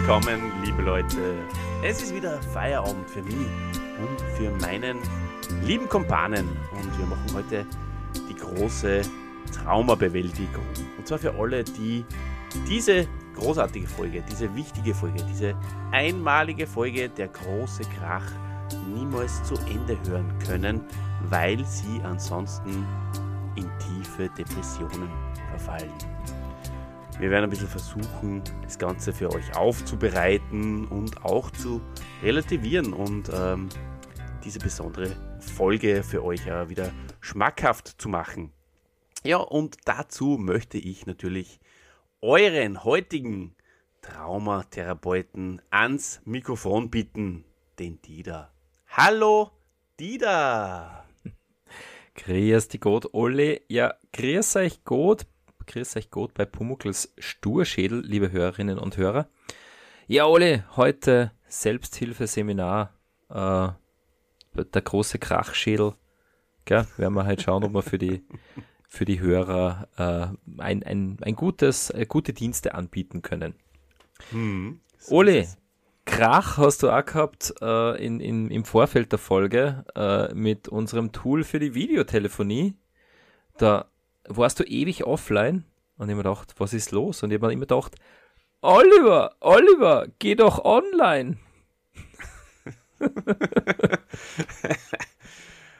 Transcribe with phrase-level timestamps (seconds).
[0.00, 1.34] Willkommen, liebe Leute.
[1.84, 4.98] Es ist wieder Feierabend für mich und für meinen
[5.62, 6.48] lieben Kompanen.
[6.72, 7.66] Und wir machen heute
[8.30, 9.02] die große
[9.52, 10.64] Traumabewältigung.
[10.96, 12.06] Und zwar für alle, die
[12.66, 15.54] diese großartige Folge, diese wichtige Folge, diese
[15.92, 18.24] einmalige Folge der große Krach
[18.94, 20.80] niemals zu Ende hören können,
[21.28, 22.86] weil sie ansonsten
[23.54, 25.10] in tiefe Depressionen
[25.50, 25.92] verfallen.
[27.20, 31.82] Wir werden ein bisschen versuchen, das Ganze für euch aufzubereiten und auch zu
[32.22, 33.68] relativieren und ähm,
[34.42, 38.54] diese besondere Folge für euch ja wieder schmackhaft zu machen.
[39.22, 41.60] Ja, und dazu möchte ich natürlich
[42.22, 43.54] euren heutigen
[44.00, 47.44] Traumatherapeuten ans Mikrofon bitten,
[47.78, 48.50] den Dieter.
[48.88, 49.50] Hallo,
[49.98, 51.04] Dieter!
[52.14, 53.60] Grüß die Gott, Olli.
[53.68, 55.26] Ja, grüß euch Gott
[55.70, 59.28] grüß euch Gott bei Pumuckls Sturschädel, liebe Hörerinnen und Hörer.
[60.08, 62.92] Ja, Ole, heute Selbsthilfeseminar,
[63.28, 63.68] äh,
[64.54, 65.94] der große Krachschädel.
[66.64, 66.88] Gell?
[66.96, 68.24] Werden wir halt schauen, ob wir für die,
[68.88, 73.54] für die Hörer äh, ein, ein, ein gutes, äh, gute Dienste anbieten können.
[74.30, 75.46] Hm, so Ole,
[76.04, 81.12] Krach hast du auch gehabt äh, in, in, im Vorfeld der Folge äh, mit unserem
[81.12, 82.74] Tool für die Videotelefonie.
[83.56, 83.89] Da
[84.36, 85.64] warst du ewig offline
[85.96, 87.22] und ich mir gedacht, was ist los?
[87.22, 87.96] Und ich habe mir immer gedacht,
[88.62, 91.38] Oliver, Oliver, geh doch online.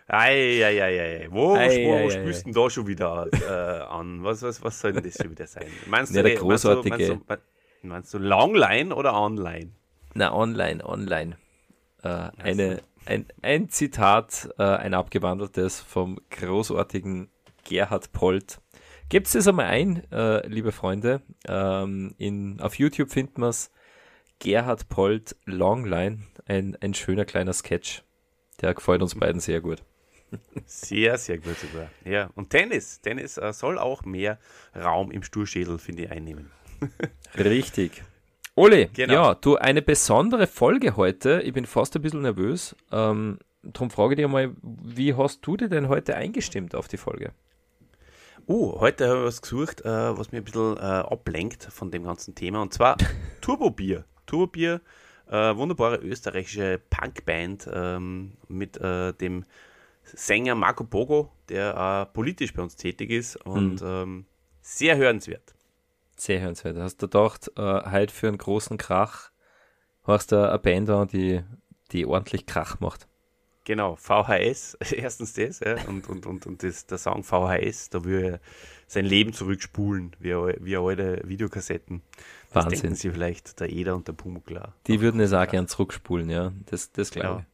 [0.09, 4.25] Eieieiei, wo, ei, wo, wo spielst du denn da schon wieder äh, an?
[4.25, 5.67] Was, was, was soll denn das schon wieder sein?
[5.87, 6.91] Meinst du, ja, der großartige...
[6.97, 7.45] Meinst du, meinst,
[7.83, 9.71] du, meinst du Longline oder Online?
[10.15, 11.37] Na, online, online.
[12.03, 17.31] Äh, eine, ein, ein Zitat, äh, ein abgewandeltes vom großartigen
[17.71, 18.61] Gerhard Polt.
[19.11, 21.23] Gebt es einmal ein, äh, liebe Freunde.
[21.47, 23.71] Ähm, in, auf YouTube finden wir es.
[24.41, 26.25] Gerhard Polt Longline.
[26.47, 28.03] Ein, ein schöner kleiner Sketch.
[28.61, 29.85] Der gefällt uns beiden sehr gut.
[30.67, 31.91] Sehr, sehr gut sogar.
[32.05, 33.01] Ja, und Tennis.
[33.01, 34.39] Tennis äh, soll auch mehr
[34.77, 36.51] Raum im Sturschädel, finde ich, einnehmen.
[37.39, 38.03] Richtig.
[38.57, 39.13] Ole, genau.
[39.13, 41.41] ja, du, eine besondere Folge heute.
[41.43, 42.75] Ich bin fast ein bisschen nervös.
[42.91, 46.97] Ähm, darum frage ich dich mal, wie hast du dir denn heute eingestimmt auf die
[46.97, 47.33] Folge?
[48.51, 52.03] Uh, heute habe ich was gesucht, äh, was mir ein bisschen äh, ablenkt von dem
[52.03, 52.61] ganzen Thema.
[52.63, 52.97] Und zwar
[53.41, 54.05] Turbobier.
[54.27, 54.81] Turbobier,
[55.29, 59.45] äh, wunderbare österreichische Punkband ähm, mit äh, dem
[60.03, 63.87] Sänger Marco Bogo, der politisch bei uns tätig ist und mhm.
[63.87, 64.27] ähm,
[64.63, 65.55] sehr hörenswert.
[66.17, 66.77] Sehr hörenswert.
[66.77, 69.31] Hast du gedacht, heute für einen großen Krach
[70.03, 71.45] hast du eine Band an, die,
[71.93, 73.07] die ordentlich Krach macht?
[73.71, 78.25] Genau, VHS, erstens das, ja, und, und, und, und das, der Song VHS, da will
[78.25, 78.41] er
[78.89, 82.03] sein Leben zurückspulen, wie, wie alte Videokassetten.
[82.53, 82.81] Das Wahnsinn.
[82.81, 84.61] denken sie vielleicht, der Eder und der Pumuckl.
[84.89, 87.45] Die würden es auch gern zurückspulen, ja, das, das glaube genau.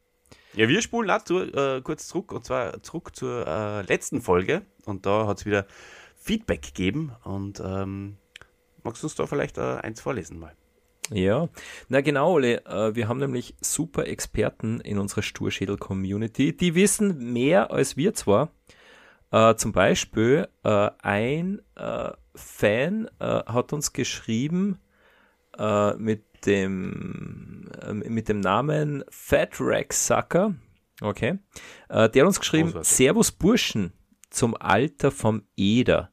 [0.55, 0.59] ich.
[0.59, 4.63] Ja, wir spulen auch zu, äh, kurz zurück, und zwar zurück zur äh, letzten Folge,
[4.87, 5.67] und da hat es wieder
[6.17, 8.17] Feedback gegeben, und ähm,
[8.85, 10.55] magst du uns da vielleicht äh, eins vorlesen mal?
[11.11, 11.49] Ja,
[11.89, 12.65] na genau, Ole.
[12.67, 16.57] Äh, wir haben nämlich super Experten in unserer Sturschädel-Community.
[16.57, 18.51] Die wissen mehr als wir zwar.
[19.31, 24.79] Äh, zum Beispiel äh, ein äh, Fan hat uns geschrieben
[25.97, 27.71] mit dem
[28.05, 30.55] mit dem Namen Fat Rack Sucker.
[31.01, 31.39] Okay.
[31.89, 32.93] der hat uns geschrieben: Großartig.
[32.93, 33.95] Servus Burschen
[34.29, 36.11] zum Alter vom Eder.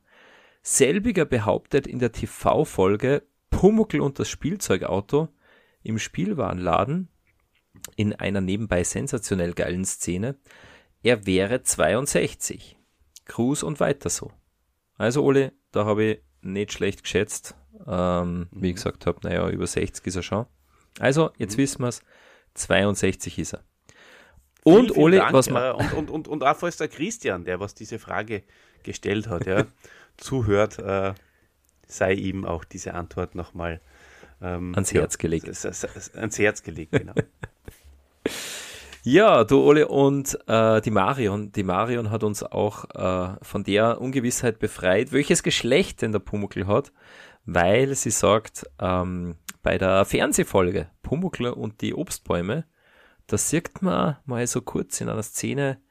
[0.61, 3.23] Selbiger behauptet in der TV-Folge
[3.53, 5.29] Pumuckl und das Spielzeugauto
[5.83, 7.09] im Spielwarenladen
[7.95, 10.35] in einer nebenbei sensationell geilen Szene.
[11.01, 12.77] Er wäre 62.
[13.25, 14.31] Gruß und weiter so.
[14.97, 17.55] Also Ole, da habe ich nicht schlecht geschätzt.
[17.87, 18.47] Ähm, mhm.
[18.51, 20.45] Wie ich gesagt habe, naja, über 60 ist er schon.
[20.99, 21.61] Also, jetzt mhm.
[21.61, 22.01] wissen wir es,
[22.53, 23.63] 62 ist er.
[24.63, 25.75] Und vielen, Ole, Dank, was man.
[25.75, 28.43] Und, und, und, und auch falls der Christian, der was diese Frage
[28.83, 29.65] gestellt hat, ja,
[30.17, 31.13] zuhört, äh,
[31.87, 33.81] sei ihm auch diese Antwort nochmal
[34.41, 35.47] ähm, ans Herz ja, gelegt.
[35.47, 37.13] Ans Herz gelegt, genau.
[39.05, 41.51] Ja, du Ole und äh, die Marion.
[41.51, 46.67] Die Marion hat uns auch äh, von der Ungewissheit befreit, welches Geschlecht denn der Pumuckl
[46.67, 46.93] hat,
[47.45, 52.65] weil sie sagt, ähm, bei der Fernsehfolge Pumuckl und die Obstbäume,
[53.27, 55.81] da sieht man mal so kurz in einer Szene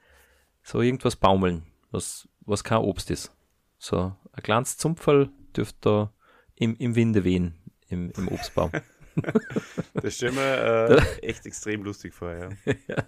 [0.63, 3.31] so irgendwas baumeln, was, was kein Obst ist.
[3.77, 6.13] So ein kleines Zumpferl dürfte da
[6.57, 7.55] im, im Winde wehen,
[7.89, 8.71] im, im Obstbaum.
[9.95, 12.49] das stelle mir äh, echt extrem lustig vor, ja.
[12.89, 13.05] ja.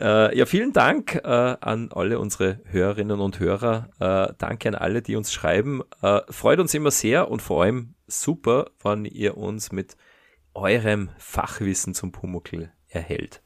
[0.00, 3.88] Äh, ja, vielen Dank äh, an alle unsere Hörerinnen und Hörer.
[4.00, 5.82] Äh, danke an alle, die uns schreiben.
[6.00, 9.96] Äh, freut uns immer sehr und vor allem super, wenn ihr uns mit
[10.54, 13.42] eurem Fachwissen zum Pumuckl erhält.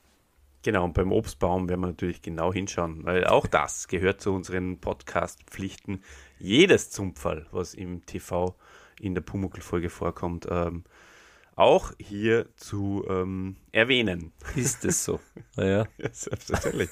[0.63, 4.81] Genau, und beim Obstbaum werden wir natürlich genau hinschauen, weil auch das gehört zu unseren
[4.81, 6.03] Podcast-Pflichten.
[6.39, 8.57] Jedes Zumpfall, was im TV
[9.01, 10.85] in der Pumuckl-Folge vorkommt, ähm,
[11.55, 14.33] auch hier zu ähm, erwähnen.
[14.55, 15.21] Ist es so?
[15.57, 15.87] Naja.
[15.99, 16.91] ja, selbstverständlich.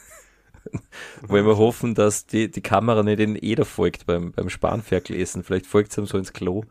[1.22, 5.66] Wollen wir hoffen, dass die, die Kamera nicht in Eder folgt beim, beim Spanferkel Vielleicht
[5.66, 6.64] folgt es ihm so ins Klo.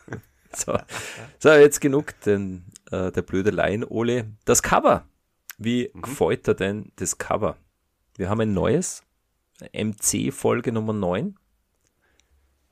[0.54, 0.78] so.
[1.40, 4.30] so, jetzt genug denn, äh, der blöde Laien, Ole.
[4.44, 5.04] Das Cover.
[5.58, 6.02] Wie mhm.
[6.02, 7.56] gefällt dir denn das Cover?
[8.16, 9.02] Wir haben ein neues,
[9.72, 11.36] MC-Folge Nummer 9.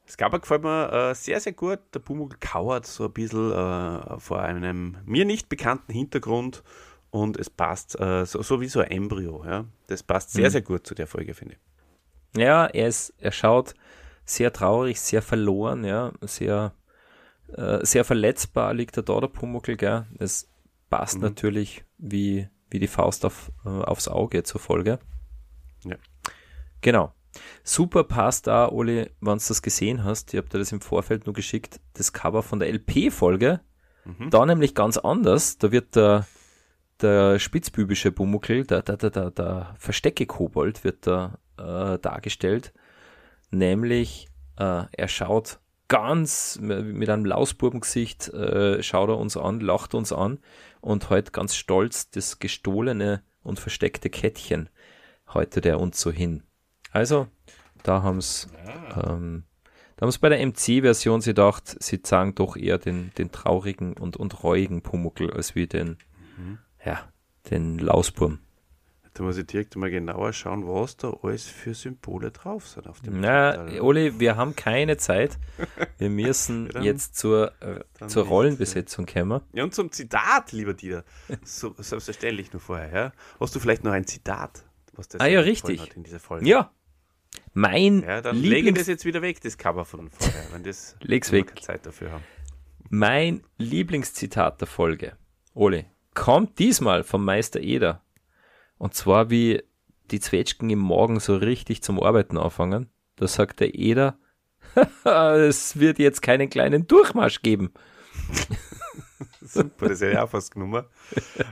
[0.08, 1.80] Das Cover gefällt mir äh, sehr, sehr gut.
[1.92, 6.62] Der Pumuckl kauert so ein bisschen äh, vor einem mir nicht bekannten Hintergrund
[7.10, 9.44] und es passt äh, so, so, wie so ein Embryo.
[9.44, 9.66] Ja?
[9.86, 10.52] Das passt sehr, mhm.
[10.52, 12.40] sehr gut zu der Folge, finde ich.
[12.40, 13.74] Ja, er, ist, er schaut
[14.24, 16.72] sehr traurig, sehr verloren, ja, sehr,
[17.52, 20.06] äh, sehr verletzbar liegt er da, der Pumuckl, gell.
[20.18, 20.48] Es
[20.88, 21.24] passt mhm.
[21.24, 25.00] natürlich wie, wie die Faust auf, äh, aufs Auge zur Folge.
[25.84, 25.96] Ja.
[26.80, 27.12] Genau.
[27.62, 31.26] Super passt da, Oli, wenn du das gesehen hast, ich habe dir das im Vorfeld
[31.26, 33.60] nur geschickt, das Cover von der LP-Folge.
[34.04, 34.30] Mhm.
[34.30, 35.58] Da nämlich ganz anders.
[35.58, 36.26] Da wird der,
[37.00, 42.72] der spitzbübische Bumuckel, der, der, der, der, der Verstecke-Kobold wird da äh, dargestellt.
[43.50, 45.58] Nämlich, äh, er schaut
[45.88, 50.38] ganz mit einem Lausbubengesicht, äh, schaut er uns an, lacht uns an
[50.80, 54.68] und heute ganz stolz das gestohlene und versteckte Kettchen
[55.34, 56.42] heute der uns so hin.
[56.90, 57.28] Also,
[57.82, 58.48] da haben es
[58.96, 59.44] ähm,
[59.98, 64.16] da haben bei der MC-Version sie gedacht, sie sagen doch eher den, den traurigen und,
[64.16, 65.98] und reuigen Pumuckel als wie den,
[66.36, 66.58] mhm.
[66.84, 67.08] ja,
[67.50, 68.38] den Lausburm.
[69.14, 73.00] Da muss ich direkt mal genauer schauen, was da alles für Symbole drauf sind auf
[73.00, 73.80] dem Na, Portal.
[73.80, 75.36] Oli, wir haben keine Zeit.
[75.98, 79.40] Wir müssen dann, jetzt zur, äh, zur Rollenbesetzung kommen.
[79.52, 81.02] Ja, und zum Zitat, lieber Dieter.
[81.42, 83.12] So, selbstverständlich nur vorher, ja.
[83.40, 85.96] Hast du vielleicht noch ein Zitat, was das ah, ja, richtig.
[85.96, 86.48] in dieser Folge?
[86.48, 86.70] Ja,
[87.54, 90.96] mein ja, dann Lieblings lege das jetzt wieder weg, das Cover von vorher, wenn das
[91.02, 91.60] Leg's weg.
[91.60, 92.24] Zeit dafür haben.
[92.90, 95.16] Mein Lieblingszitat der Folge,
[95.54, 98.02] Ole, kommt diesmal vom Meister Eder.
[98.78, 99.62] Und zwar wie
[100.10, 102.88] die Zwetschgen im Morgen so richtig zum Arbeiten anfangen.
[103.16, 104.18] Da sagt der Eder,
[105.04, 107.72] es wird jetzt keinen kleinen Durchmarsch geben.
[109.40, 110.84] Super, das hätte ich auch fast genommen.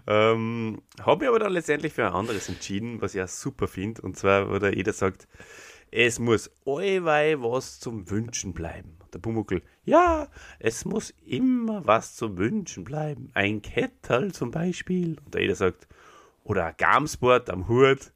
[0.06, 4.02] ähm, Habe ich aber dann letztendlich für ein anderes entschieden, was ich auch super finde.
[4.02, 5.26] Und zwar, wo der Eder sagt,
[5.90, 8.98] es muss allweil was zum Wünschen bleiben.
[9.12, 10.28] Der Pumuckl, ja,
[10.58, 13.30] es muss immer was zum Wünschen bleiben.
[13.34, 15.16] Ein Kettel zum Beispiel.
[15.24, 15.88] Und der Eder sagt,
[16.44, 18.12] oder ein Gamsport am Hut,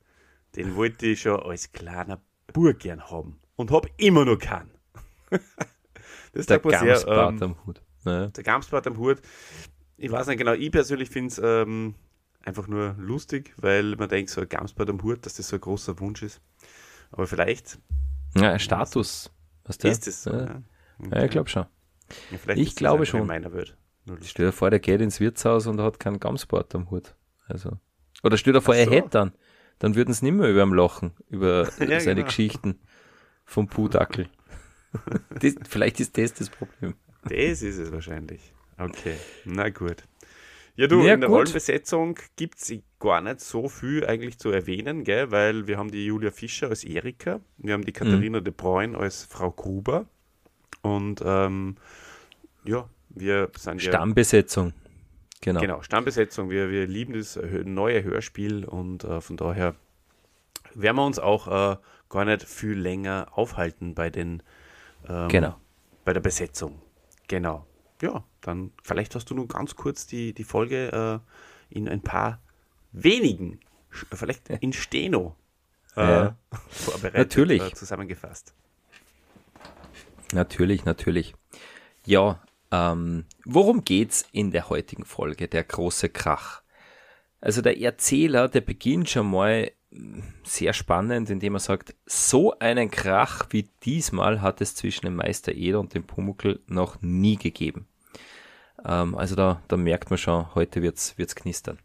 [0.56, 2.20] den wollte ich schon als kleiner
[2.52, 3.40] Bur gern haben.
[3.56, 4.70] Und hab immer noch keinen.
[6.32, 7.82] das der Gamsport ähm, am Hut.
[8.04, 8.28] Naja.
[8.28, 9.20] Der Gamsport am Hut.
[9.96, 11.94] Ich weiß nicht genau, ich persönlich finde es ähm,
[12.42, 15.60] einfach nur lustig, weil man denkt, so ein Gamsport am Hut, dass das so ein
[15.60, 16.40] großer Wunsch ist.
[17.10, 17.78] Aber vielleicht.
[18.36, 19.30] Ja, Status.
[19.64, 19.92] Was der?
[19.92, 20.30] Ist es so?
[20.30, 20.62] Ja, ja.
[21.12, 21.66] ja ich glaube schon.
[22.30, 23.20] Ja, ich glaube schon.
[23.20, 23.76] In meiner Welt.
[24.22, 27.14] Stell dir vor, der geht ins Wirtshaus und hat keinen Gamsport am Hut.
[27.46, 27.78] Also.
[28.22, 28.80] Oder stell dir vor, so.
[28.80, 29.32] er hätte dann.
[29.78, 32.24] Dann würden sie nicht mehr über ihm lachen, über seine genau.
[32.26, 32.78] Geschichten
[33.44, 34.28] vom Pudackel.
[35.68, 36.94] vielleicht ist das das Problem.
[37.24, 38.52] Das ist es wahrscheinlich.
[38.76, 40.04] Okay, na gut.
[40.76, 41.38] Ja, du, ja, in der gut.
[41.38, 45.30] Rollenbesetzung gibt es gar nicht so viel eigentlich zu erwähnen, gell?
[45.30, 48.44] weil wir haben die Julia Fischer als Erika, wir haben die Katharina mhm.
[48.44, 50.06] de Bruyne als Frau Gruber
[50.82, 51.76] und ähm,
[52.64, 53.90] ja, wir sind ja.
[53.90, 54.72] Stammbesetzung.
[55.40, 55.60] Genau.
[55.60, 56.50] Genau, Stammbesetzung.
[56.50, 59.74] Wir, wir lieben das neue Hörspiel und äh, von daher
[60.74, 61.76] werden wir uns auch äh,
[62.10, 64.42] gar nicht viel länger aufhalten bei den
[65.08, 65.56] ähm, genau.
[66.04, 66.82] bei der Besetzung.
[67.28, 67.66] Genau.
[68.02, 71.22] Ja, dann vielleicht hast du nur ganz kurz die, die Folge
[71.70, 72.40] äh, in ein paar
[72.92, 75.36] wenigen, vielleicht in Steno
[75.96, 76.36] äh, ja.
[76.68, 77.62] vorbereitet, natürlich.
[77.62, 78.54] Äh, zusammengefasst.
[80.32, 81.34] Natürlich, natürlich.
[82.06, 86.62] Ja, ähm, worum geht's in der heutigen Folge, der große Krach?
[87.40, 89.72] Also der Erzähler, der beginnt schon mal
[90.44, 95.52] sehr spannend, indem er sagt, so einen Krach wie diesmal hat es zwischen dem Meister
[95.52, 97.86] Eder und dem Pumuckl noch nie gegeben.
[98.84, 101.78] Ähm, also da, da merkt man schon, heute wird's, wird's knistern.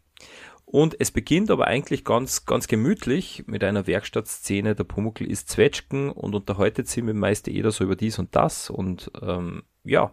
[0.64, 4.74] Und es beginnt aber eigentlich ganz, ganz gemütlich mit einer Werkstattszene.
[4.74, 8.68] Der Pumuckl ist Zwetschgen und unterhaltet sich mit Meister Eder so über dies und das.
[8.68, 10.12] Und ähm, ja,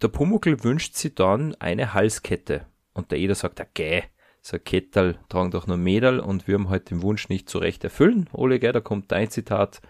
[0.00, 2.66] der Pumuckl wünscht sich dann eine Halskette.
[2.94, 4.04] Und der Eder sagt, okay,
[4.40, 7.58] so ein Kettel tragen doch nur Mädel und wir haben halt den Wunsch nicht so
[7.58, 8.30] recht erfüllen.
[8.32, 9.82] Ole, gell, da kommt dein Zitat.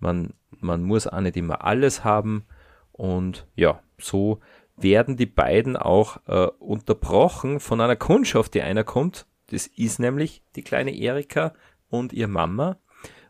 [0.00, 2.44] Man, man muss auch nicht immer alles haben.
[2.92, 4.40] Und ja, so
[4.82, 9.26] werden die beiden auch äh, unterbrochen von einer Kundschaft, die einer kommt.
[9.48, 11.54] Das ist nämlich die kleine Erika
[11.88, 12.78] und ihr Mama.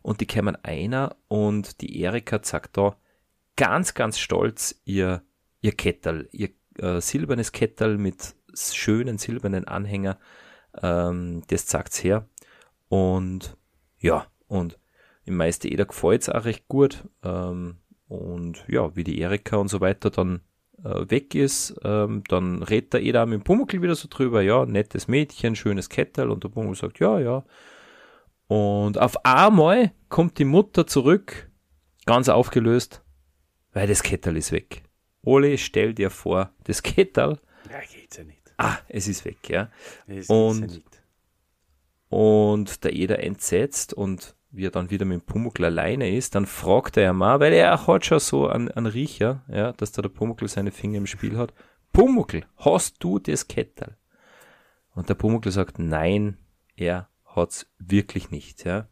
[0.03, 2.97] Und die kämen einer und die Erika sagt da
[3.57, 5.23] ganz, ganz stolz ihr,
[5.61, 10.19] ihr Kettel, ihr äh, silbernes Kettel mit schönen silbernen Anhänger.
[10.83, 12.29] Ähm, das sagt's her.
[12.89, 13.57] Und
[13.99, 14.79] ja, und
[15.25, 17.05] im Meister Eder gefällt's auch recht gut.
[17.23, 17.77] Ähm,
[18.09, 20.41] und ja, wie die Erika und so weiter dann
[20.83, 25.09] weg ist, ähm, dann redet der Eder mit dem Pumuckl wieder so drüber, ja, nettes
[25.09, 27.45] Mädchen, schönes Kettel und der Pumuckl sagt, ja, ja.
[28.47, 31.51] Und auf einmal kommt die Mutter zurück,
[32.07, 33.03] ganz aufgelöst,
[33.73, 34.83] weil das Kettel ist weg.
[35.23, 37.39] Ole, stell dir vor, das Kettel.
[37.71, 38.41] Ja, geht's ja nicht.
[38.57, 39.71] Ah, es ist weg, ja.
[40.07, 41.03] Es Und- ja nicht.
[42.09, 46.47] Und der Eder entsetzt und wie er dann wieder mit dem Pumuckl alleine ist, dann
[46.47, 50.09] fragt er mal, weil er hat schon so einen, einen Riecher, ja, dass da der
[50.09, 51.55] Pumuckl seine Finger im Spiel hat.
[51.93, 53.97] Pumuckl, hast du das Kettel?
[54.95, 56.37] Und der Pumuckl sagt, nein,
[56.77, 58.89] er hat's wirklich nicht, ja.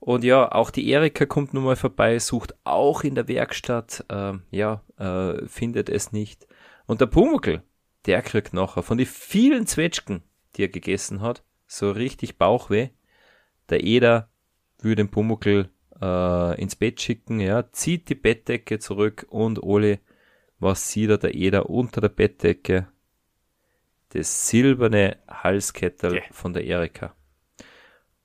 [0.00, 4.42] Und ja, auch die Erika kommt nun mal vorbei, sucht auch in der Werkstatt, ähm,
[4.50, 6.48] ja, äh, findet es nicht.
[6.86, 7.62] Und der Pumuckl,
[8.06, 10.22] der kriegt nachher von den vielen Zwetschgen,
[10.56, 12.88] die er gegessen hat, so richtig Bauchweh.
[13.68, 14.29] Der Eder
[14.84, 15.68] will den Pumuckl
[16.00, 20.00] äh, ins Bett schicken, ja, zieht die Bettdecke zurück und Ole,
[20.58, 22.88] was sieht er der Eder unter der Bettdecke?
[24.10, 26.22] Das silberne Halskettel Ja.
[26.32, 27.14] von der Erika.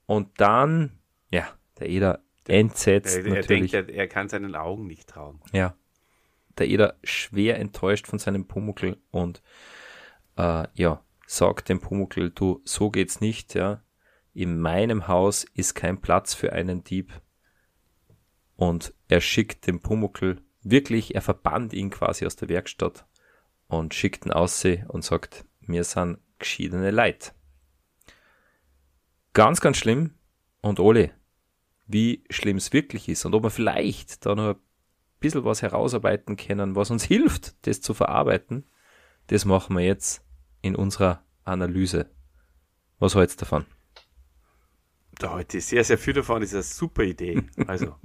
[0.08, 1.00] Und dann,
[1.32, 1.48] ja,
[1.80, 3.72] der Eder entsetzt Er, er natürlich.
[3.72, 5.42] denkt, er, er kann seinen Augen nicht trauen.
[5.52, 5.76] Ja.
[6.58, 9.42] Der Eder schwer enttäuscht von seinem Pumuckl und
[10.38, 13.82] äh, ja, sagt dem Pumuckl, du, so geht's nicht, ja.
[14.36, 17.22] In meinem Haus ist kein Platz für einen Dieb.
[18.58, 23.06] Und er schickt den Pumuckl wirklich, er verbannt ihn quasi aus der Werkstatt
[23.68, 27.34] und schickt ihn aussehen und sagt, mir sind geschiedene Leid.
[29.32, 30.16] Ganz, ganz schlimm.
[30.60, 31.12] Und Ole,
[31.88, 34.62] wie schlimm es wirklich ist und ob wir vielleicht da noch ein
[35.22, 38.66] bisschen was herausarbeiten können, was uns hilft, das zu verarbeiten,
[39.28, 40.26] das machen wir jetzt
[40.62, 42.10] in unserer Analyse.
[43.00, 43.66] Was hältst du davon?
[45.20, 47.42] Da heute sehr, sehr viel davon ist eine super Idee.
[47.68, 47.96] Also,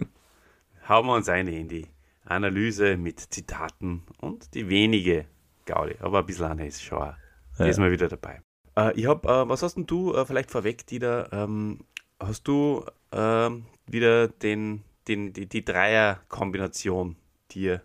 [0.88, 1.86] hauen wir uns eine in die
[2.24, 5.26] Analyse mit Zitaten und die wenige
[5.66, 5.96] Gaudi.
[6.00, 7.14] Aber ein bisschen eine ist schon auch
[7.58, 7.66] Ja.
[7.66, 8.42] diesmal wieder dabei.
[8.76, 11.28] Äh, ich hab, äh, was hast denn du äh, vielleicht vorweg, Dieter?
[11.32, 11.80] Ähm,
[12.20, 17.16] hast du ähm, wieder den, den, die, die Dreier-Kombination
[17.50, 17.82] dir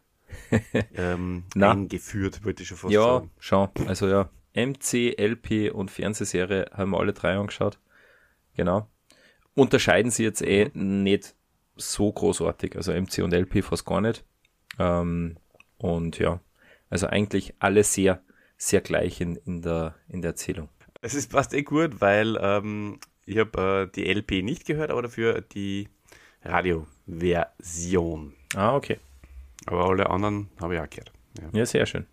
[0.96, 3.32] ähm, eingeführt, wollte ich schon fast ja, sagen.
[3.40, 3.72] schau.
[3.88, 7.80] Also ja, MC, LP und Fernsehserie haben wir alle drei angeschaut.
[8.56, 8.88] Genau.
[9.56, 11.36] Unterscheiden sie jetzt eh nicht
[11.76, 12.76] so großartig.
[12.76, 14.24] Also MC und LP fast gar nicht.
[14.80, 15.38] Ähm,
[15.78, 16.40] und ja,
[16.90, 18.22] also eigentlich alle sehr,
[18.58, 20.70] sehr gleich in, in, der, in der Erzählung.
[21.02, 25.02] Es ist passt eh gut, weil ähm, ich habe äh, die LP nicht gehört, aber
[25.02, 25.90] dafür die
[26.44, 28.34] Radioversion.
[28.56, 29.00] Ah, okay.
[29.66, 31.12] Aber alle anderen habe ich auch gehört.
[31.40, 31.60] Ja.
[31.60, 32.06] Ja, sehr schön.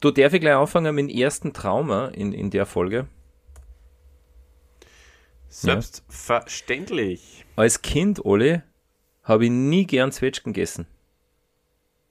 [0.00, 3.06] Du, darf ich gleich anfangen mit dem ersten Trauma in, in der Folge?
[5.50, 7.44] Selbstverständlich.
[7.56, 8.62] Als Kind, Ole,
[9.24, 10.86] habe ich nie gern Zwetschgen gegessen.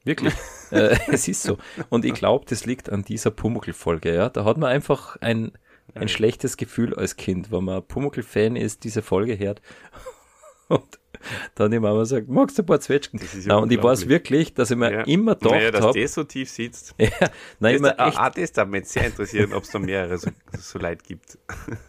[0.04, 0.34] Wirklich.
[0.72, 1.58] äh, es ist so.
[1.90, 4.30] Und ich glaube, das liegt an dieser Pumuckl-Folge, ja.
[4.30, 5.54] Da hat man einfach ein,
[5.96, 9.62] ein schlechtes Gefühl als Kind, wenn man Pumuckl-Fan ist, diese Folge hört.
[10.68, 10.99] Und
[11.56, 13.20] dann die Mama sagt, magst du ein paar Zwetschgen?
[13.20, 15.02] Das ist ja Ja, und ich weiß wirklich, dass ich mir Ja.
[15.04, 16.96] immer gedacht dass habe, das so tief sitzt.
[17.00, 17.10] ja,
[17.60, 20.18] nein, Das, ah, echt ah, das darf mich jetzt sehr interessieren, ob es da mehrere
[20.18, 21.38] so, so Leid gibt.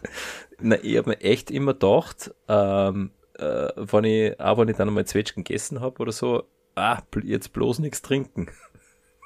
[0.59, 4.87] Na, ich habe mir echt immer gedacht, ähm, äh, wenn ich, auch wenn ich dann
[4.87, 6.43] einmal Zwetschgen gegessen habe oder so,
[6.75, 8.47] ah, jetzt bloß nichts trinken.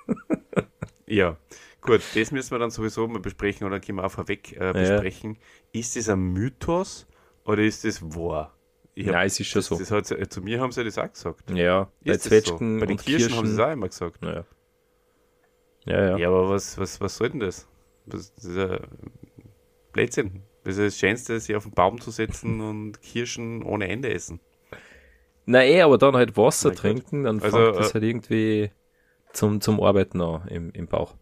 [1.08, 1.38] Ja,
[1.82, 5.38] gut, das müssen wir dann sowieso mal besprechen oder können wir auch vorweg äh, besprechen.
[5.72, 7.06] Ist das ein Mythos
[7.44, 8.55] oder ist das wahr?
[8.98, 9.78] Ich hab- Nein, es ist schon das, so.
[9.78, 11.52] Das hat, zu mir haben sie das auch gesagt.
[11.52, 12.80] Ja, bei Ist Zwetschgen so?
[12.80, 13.60] Bei den und Kirschen, haben sie Kirschen.
[13.60, 14.22] es auch immer gesagt.
[14.22, 14.46] Naja.
[15.86, 16.18] Ja, ja.
[16.18, 17.68] Ja, aber was, was, was soll denn das?
[18.06, 18.80] Das das ist ja
[19.92, 20.44] Blödsinn.
[20.64, 24.40] Das ist das Schönste, sich auf den Baum zu setzen und Kirschen ohne Ende essen.
[25.46, 26.80] Na eh, aber dann halt Wasser gut.
[26.80, 28.72] trinken, dann Also, fängt das äh, halt irgendwie
[29.34, 31.14] zum, zum Arbeiten an im, im Bauch.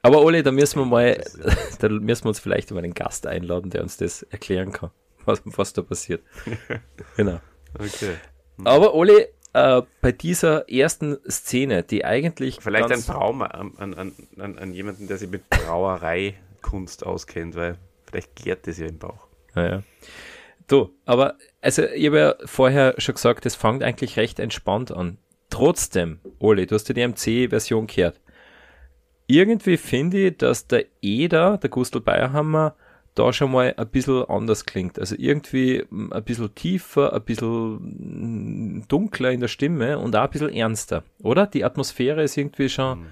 [0.00, 1.22] Aber Oli, da müssen wir mal,
[1.80, 4.90] da müssen wir uns vielleicht mal einen Gast einladen, der uns das erklären kann,
[5.26, 6.22] was, was da passiert.
[7.16, 7.40] genau.
[7.78, 8.16] Okay.
[8.64, 14.12] Aber Oli, äh, bei dieser ersten Szene, die eigentlich Vielleicht ein Traum an, an, an,
[14.38, 19.26] an an jemanden, der sich mit Brauereikunst auskennt, weil vielleicht gärt das ja im Bauch.
[19.54, 19.82] Naja.
[20.66, 25.18] Du, aber also ich habe ja vorher schon gesagt, es fängt eigentlich recht entspannt an.
[25.48, 28.20] Trotzdem, Oli, du hast ja die MC-Version gehört.
[29.26, 32.76] irgendwie finde ich, dass der Eder, der Gustl Bayerhammer,
[33.16, 34.98] da schon mal ein bisschen anders klingt.
[34.98, 40.52] Also irgendwie ein bisschen tiefer, ein bisschen dunkler in der Stimme und auch ein bisschen
[40.52, 41.46] ernster, oder?
[41.46, 43.06] Die Atmosphäre ist irgendwie schon mhm.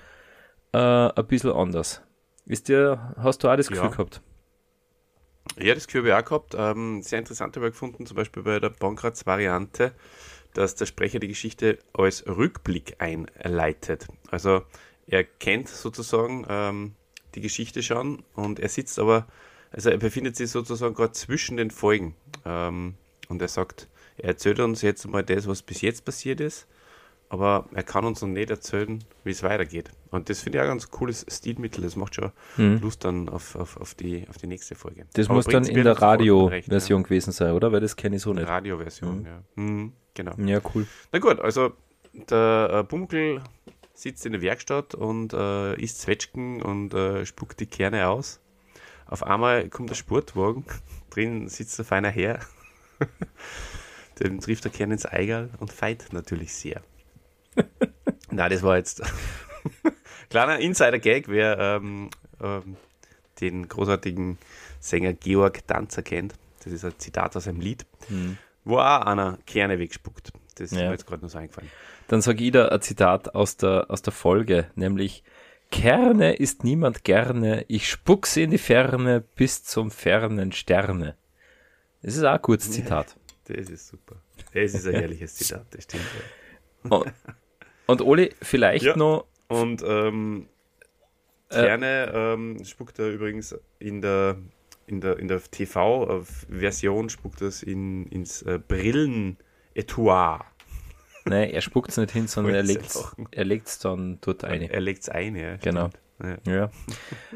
[0.72, 2.02] äh, ein bisschen anders.
[2.46, 3.90] Ist dir, hast du auch das Gefühl ja.
[3.90, 4.20] gehabt?
[5.58, 6.54] Ja, das Gefühl habe ich auch gehabt.
[6.56, 9.92] Ähm, sehr interessant habe ich gefunden, zum Beispiel bei der Bankratz-Variante,
[10.52, 14.06] dass der Sprecher die Geschichte als Rückblick einleitet.
[14.30, 14.62] Also
[15.06, 16.94] er kennt sozusagen ähm,
[17.34, 19.26] die Geschichte schon und er sitzt aber
[19.74, 22.14] also er befindet sich sozusagen gerade zwischen den Folgen.
[22.44, 22.94] Ähm,
[23.28, 26.68] und er sagt, er erzählt uns jetzt mal das, was bis jetzt passiert ist,
[27.28, 29.90] aber er kann uns noch nicht erzählen, wie es weitergeht.
[30.10, 31.82] Und das finde ich auch ein ganz cooles Stilmittel.
[31.82, 32.78] Das macht schon mhm.
[32.80, 35.06] Lust dann auf, auf, auf, die, auf die nächste Folge.
[35.14, 37.04] Das aber muss dann in der Radio-Version ja.
[37.04, 37.72] gewesen sein, oder?
[37.72, 38.46] Weil das kenne ich so nicht.
[38.46, 39.26] Radio-Version, mhm.
[39.26, 39.42] ja.
[39.56, 40.34] Mhm, genau.
[40.38, 40.86] Ja, cool.
[41.10, 41.72] Na gut, also
[42.12, 43.42] der äh, Bunkel
[43.92, 48.40] sitzt in der Werkstatt und äh, isst Zwetschgen und äh, spuckt die Kerne aus.
[49.06, 50.64] Auf einmal kommt der Sportwagen,
[51.10, 52.40] drin sitzt ein feiner Herr,
[54.20, 56.82] den trifft der Kern ins Eigerl und feit natürlich sehr.
[58.30, 59.02] Na, das war jetzt
[60.30, 62.10] kleiner Insider-Gag, wer ähm,
[62.42, 62.76] ähm,
[63.40, 64.38] den großartigen
[64.80, 66.34] Sänger Georg Danzer kennt.
[66.64, 68.38] Das ist ein Zitat aus einem Lied, mhm.
[68.64, 70.32] wo auch einer Kerne wegspuckt.
[70.56, 70.86] Das ist ja.
[70.86, 71.70] mir jetzt gerade noch so eingefallen.
[72.08, 75.24] Dann sage ich da ein Zitat aus der, aus der Folge, nämlich
[75.74, 81.16] Kerne ist niemand gerne, ich spuck sie in die Ferne bis zum fernen Sterne.
[82.00, 83.16] Das ist auch ein kurzes Zitat.
[83.48, 84.22] Das ist super.
[84.52, 86.04] Das ist ein herrliches Zitat, das stimmt.
[86.84, 86.90] Ja.
[86.90, 87.12] Und,
[87.86, 88.96] und Oli, vielleicht ja.
[88.96, 89.26] noch.
[89.48, 90.48] Und ähm,
[91.50, 94.38] Kerne äh, ähm, spuckt er übrigens in der,
[94.86, 100.38] in der, in der TV-Version spuckt das in, ins äh, Brillen-Etui.
[101.24, 102.98] Nein, er spuckt es nicht hin, sondern er legt
[103.30, 104.62] er legt's dann dort ein.
[104.62, 105.56] Er legt es ein, ja.
[105.56, 105.90] Genau.
[106.22, 106.52] Ja.
[106.52, 106.70] ja.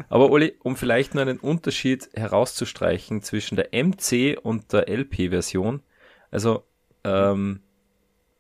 [0.09, 5.83] Aber Oli, um vielleicht nur einen Unterschied herauszustreichen zwischen der MC und der LP-Version.
[6.31, 6.65] Also
[7.05, 7.61] ähm,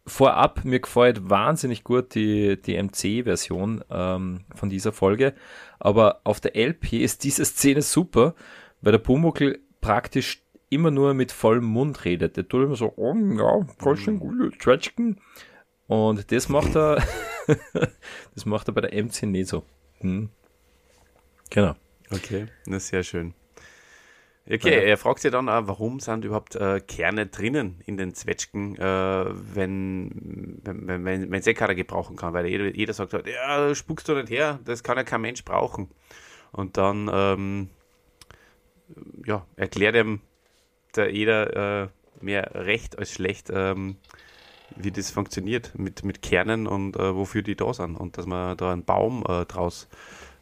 [0.06, 5.34] vorab, mir gefällt wahnsinnig gut die, die MC-Version ähm, von dieser Folge.
[5.78, 8.34] Aber auf der LP ist diese Szene super,
[8.80, 12.37] weil der Pumuckl praktisch immer nur mit vollem Mund redet.
[12.37, 15.20] Der tut immer so, oh ja, voll schön gute Zwetschgen.
[15.87, 17.02] Und das macht er,
[18.35, 19.64] das macht er bei der MC nicht so.
[20.00, 20.28] Hm.
[21.50, 21.74] Genau.
[22.11, 23.35] Okay, das ist sehr schön.
[24.50, 24.81] Okay, ja.
[24.81, 29.24] er fragt sich dann auch, warum sind überhaupt äh, Kerne drinnen in den Zwetschgen, äh,
[29.54, 33.74] wenn, wenn, wenn, wenn es eh keiner gebrauchen kann, weil jeder, jeder sagt halt, ja,
[33.74, 35.90] spuckst du nicht her, das kann ja kein Mensch brauchen.
[36.50, 37.68] Und dann ähm,
[39.26, 40.20] ja, erklärt ihm
[40.98, 41.88] der jeder äh,
[42.20, 43.96] mehr recht als schlecht, ähm,
[44.76, 47.96] wie das funktioniert mit, mit Kernen und äh, wofür die da sind.
[47.96, 49.88] Und dass man da einen Baum äh, draus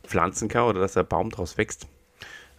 [0.02, 1.86] pflanzen kann oder dass ein Baum draus wächst.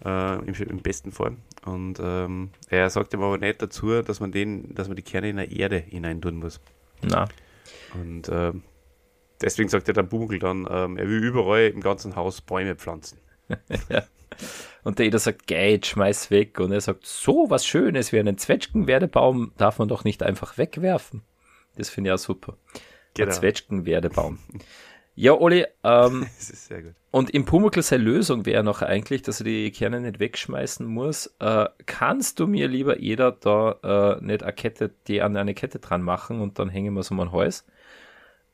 [0.05, 1.37] Äh, im, im, besten Fall.
[1.65, 5.37] Und ähm, er sagt aber nicht dazu, dass man den, dass man die Kerne in
[5.37, 6.61] der Erde hineintun muss.
[7.01, 7.27] Na.
[7.95, 8.53] Und äh,
[9.41, 13.17] deswegen sagt er der Bugel dann, ähm, er will überall im ganzen Haus Bäume pflanzen.
[13.89, 14.03] ja.
[14.83, 16.59] Und der Eder sagt, geil, schmeiß weg.
[16.59, 21.23] Und er sagt, so was Schönes wie einen Zwetschgenwerdebaum darf man doch nicht einfach wegwerfen.
[21.75, 22.57] Das finde ich auch super.
[23.13, 23.29] Genau.
[23.29, 24.39] Ein Zwetschgenwerdebaum.
[25.19, 26.27] Ja, Oli, ähm,
[27.11, 31.33] und im Pumuckl seine Lösung wäre noch eigentlich, dass er die Kerne nicht wegschmeißen muss.
[31.39, 35.79] Äh, kannst du mir, lieber Eder, da äh, nicht eine Kette, die an eine Kette
[35.79, 37.65] dran machen und dann hängen wir so mein Hals?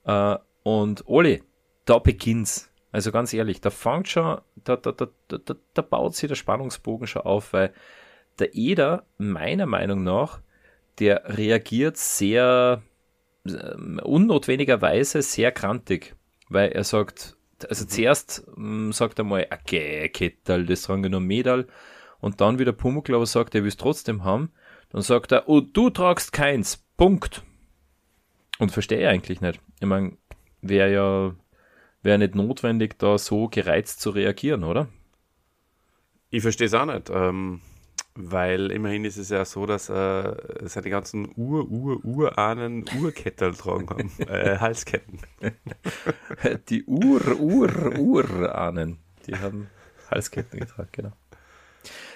[0.06, 1.44] Äh, und Oli,
[1.84, 2.70] da beginnt's.
[2.94, 7.08] Also ganz ehrlich, da fängt schon, da, da, da, da, da baut sich der Spannungsbogen
[7.08, 7.74] schon auf, weil
[8.38, 10.40] der Eder, meiner Meinung nach,
[11.00, 12.84] der reagiert sehr
[13.46, 16.16] äh, unnotwendigerweise sehr krantig,
[16.50, 17.36] weil er sagt,
[17.68, 17.90] also mhm.
[17.90, 21.68] zuerst mh, mm, sagt er mal, okay, Kettel, das tragen nur Medal,
[22.20, 24.52] und dann wieder Pumuckl aber sagt, er will es trotzdem haben,
[24.92, 27.42] dann sagt er, oh, du tragst keins, Punkt.
[28.60, 29.60] Und verstehe eigentlich nicht.
[29.80, 30.16] Ich meine,
[30.62, 31.36] wäre ja
[32.04, 34.88] wäre nicht notwendig, da so gereizt zu reagieren, oder?
[36.30, 37.62] Ich verstehe es auch nicht, ähm,
[38.16, 43.90] weil immerhin ist es ja so, dass äh, seine ganzen Ur, Ur, Urahnen Urkettel tragen
[43.90, 45.20] haben, äh, Halsketten.
[46.70, 49.70] Die Ur, Ur, Urahnen, die haben
[50.12, 51.12] Halsketten getragen, genau.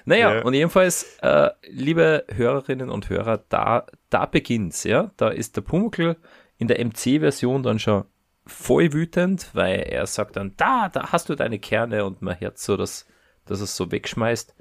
[0.05, 0.41] Naja, ja.
[0.43, 5.11] und jedenfalls, äh, liebe Hörerinnen und Hörer, da, da beginnt's, ja.
[5.17, 6.15] Da ist der Pumuckl
[6.57, 8.05] in der MC-Version dann schon
[8.47, 12.57] voll wütend, weil er sagt dann, da, da hast du deine Kerne und man hört
[12.57, 13.05] so, dass,
[13.45, 14.55] dass es so wegschmeißt.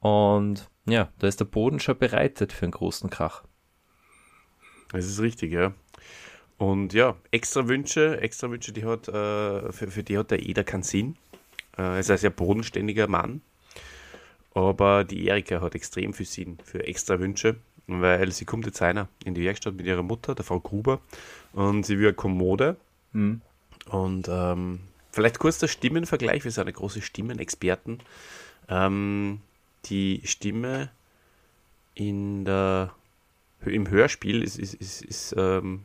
[0.00, 3.44] Und ja, da ist der Boden schon bereitet für einen großen Krach.
[4.92, 5.72] Das ist richtig, ja.
[6.58, 10.62] Und ja, extra Wünsche, extra Wünsche, die hat, äh, für, für die hat der Eder
[10.62, 11.16] keinen Sinn.
[11.76, 13.40] Äh, er ist ein sehr bodenständiger Mann.
[14.54, 17.56] Aber die Erika hat extrem viel Sinn für extra Wünsche,
[17.88, 21.00] weil sie kommt jetzt einer in die Werkstatt mit ihrer Mutter, der Frau Gruber,
[21.52, 22.76] und sie will eine Kommode.
[23.14, 23.40] Mhm.
[23.88, 28.00] Und ähm, vielleicht kurz der Stimmenvergleich, wir sind eine große Stimmenexperten.
[28.68, 29.40] Ähm,
[29.86, 30.90] die Stimme
[31.94, 32.92] in der,
[33.64, 35.84] im Hörspiel ist, ist, ist, ist ähm,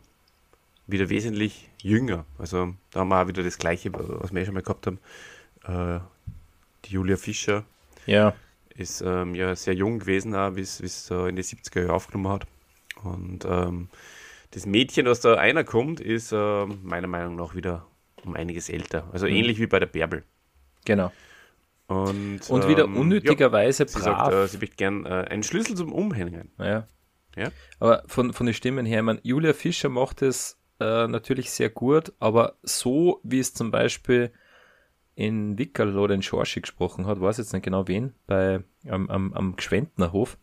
[0.87, 2.25] wieder wesentlich jünger.
[2.37, 4.99] Also da haben wir auch wieder das Gleiche, was wir schon mal gehabt haben.
[5.65, 5.99] Äh,
[6.85, 7.65] die Julia Fischer
[8.05, 8.33] Ja.
[8.75, 12.29] ist ähm, ja sehr jung gewesen, auch, wie es äh, in die 70er Jahre aufgenommen
[12.31, 12.47] hat.
[13.03, 13.89] Und ähm,
[14.51, 17.85] das Mädchen, was da einer kommt, ist äh, meiner Meinung nach wieder
[18.23, 19.07] um einiges älter.
[19.11, 19.33] Also Mhm.
[19.33, 20.23] ähnlich wie bei der Bärbel.
[20.85, 21.11] Genau.
[21.87, 24.31] Und, Und wieder ähm, unnötigerweise ja, sie brav.
[24.31, 26.51] sagt, äh, sie möchte gern äh, einen Schlüssel zum Umhängen.
[26.59, 26.87] Ja.
[27.35, 27.51] Ja.
[27.79, 31.69] Aber von, von den Stimmen her, ich meine, Julia Fischer macht es äh, natürlich sehr
[31.69, 34.31] gut, aber so wie es zum Beispiel
[35.15, 39.33] in Wickerl oder in Schorschi gesprochen hat, weiß jetzt nicht genau wen, bei, am, am,
[39.33, 40.37] am Gschwendner Hof,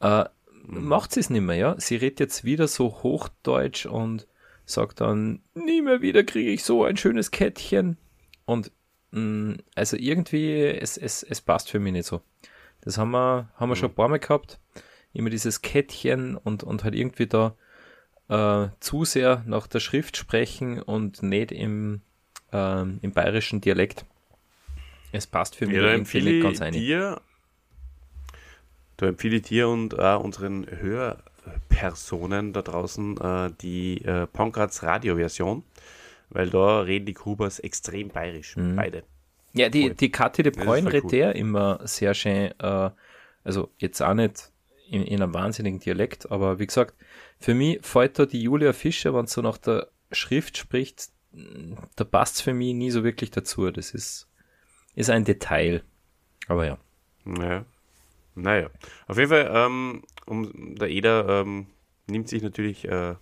[0.00, 0.24] äh,
[0.66, 1.74] macht sie es nicht mehr, ja.
[1.78, 4.26] Sie redet jetzt wieder so Hochdeutsch und
[4.64, 7.96] sagt dann, nie mehr wieder kriege ich so ein schönes Kettchen.
[8.44, 8.72] Und
[9.12, 12.20] mh, also irgendwie, es, es, es passt für mich nicht so.
[12.80, 14.58] Das haben wir, haben wir schon ein paar Mal gehabt.
[15.12, 17.54] Immer dieses Kettchen und, und halt irgendwie da
[18.28, 22.02] äh, zu sehr nach der Schrift sprechen und nicht im,
[22.52, 24.04] ähm, im bayerischen Dialekt.
[25.12, 26.80] Es passt für mich Ja, irgendwie nicht ganz einig.
[26.82, 27.20] dir,
[28.96, 35.62] da empfehle ich dir und auch unseren Hörpersonen da draußen äh, die äh, Pankratz Radio-Version,
[36.30, 38.76] weil da reden die Grubers extrem bayerisch, Mhm.
[38.76, 39.02] beide.
[39.52, 39.94] Ja, die, Voll.
[39.94, 41.32] die Kathi de Bruyne redet cool.
[41.36, 42.90] immer sehr schön, äh,
[43.44, 44.50] also jetzt auch nicht
[44.90, 46.94] in, in einem wahnsinnigen Dialekt, aber wie gesagt,
[47.38, 51.08] für mich fällt da die Julia Fischer, wenn so nach der Schrift spricht,
[51.96, 53.70] da passt für mich nie so wirklich dazu.
[53.70, 54.26] Das ist,
[54.94, 55.82] ist ein Detail.
[56.48, 56.78] Aber ja.
[57.24, 57.66] Naja.
[58.36, 58.68] Naja.
[59.08, 61.66] Auf jeden Fall, ähm, um, der Eder ähm,
[62.06, 63.14] nimmt sich natürlich äh,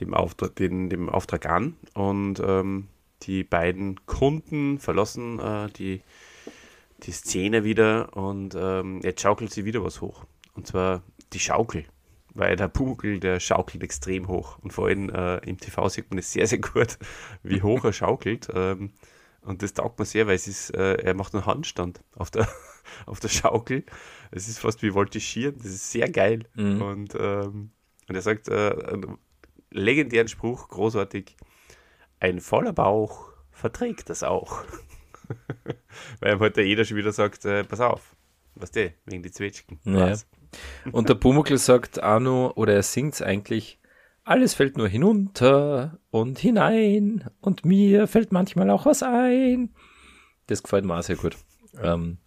[0.00, 2.88] dem, Auftrag, den, dem Auftrag an und ähm,
[3.22, 6.02] die beiden Kunden verlassen äh, die,
[7.02, 10.24] die Szene wieder und ähm, jetzt schaukelt sie wieder was hoch.
[10.54, 11.84] Und zwar die Schaukel.
[12.32, 14.58] Weil der Pumuckl, der schaukelt extrem hoch.
[14.60, 16.98] Und vor allem äh, im TV sieht man es sehr, sehr gut,
[17.42, 18.48] wie hoch er schaukelt.
[18.54, 18.92] Ähm,
[19.42, 22.48] und das taugt mir sehr, weil es ist, äh, er macht einen Handstand auf der,
[23.06, 23.84] auf der Schaukel.
[24.30, 25.56] Es ist fast wie Voltigieren.
[25.58, 26.44] Das ist sehr geil.
[26.54, 26.82] Mhm.
[26.82, 27.70] Und, ähm,
[28.08, 29.18] und er sagt äh, einen
[29.70, 31.36] legendären Spruch, großartig:
[32.18, 34.64] Ein voller Bauch verträgt das auch.
[36.20, 38.16] weil ihm halt der jeder schon wieder sagt: äh, Pass auf,
[38.54, 39.78] was der, wegen die Zwetschgen.
[39.84, 40.10] Ja.
[40.10, 40.26] Was?
[40.92, 43.80] Und der Pumuckl sagt auch nur, oder er singt eigentlich,
[44.24, 49.74] alles fällt nur hinunter und hinein und mir fällt manchmal auch was ein.
[50.46, 51.36] Das gefällt mir auch sehr gut.
[51.82, 52.18] Ähm,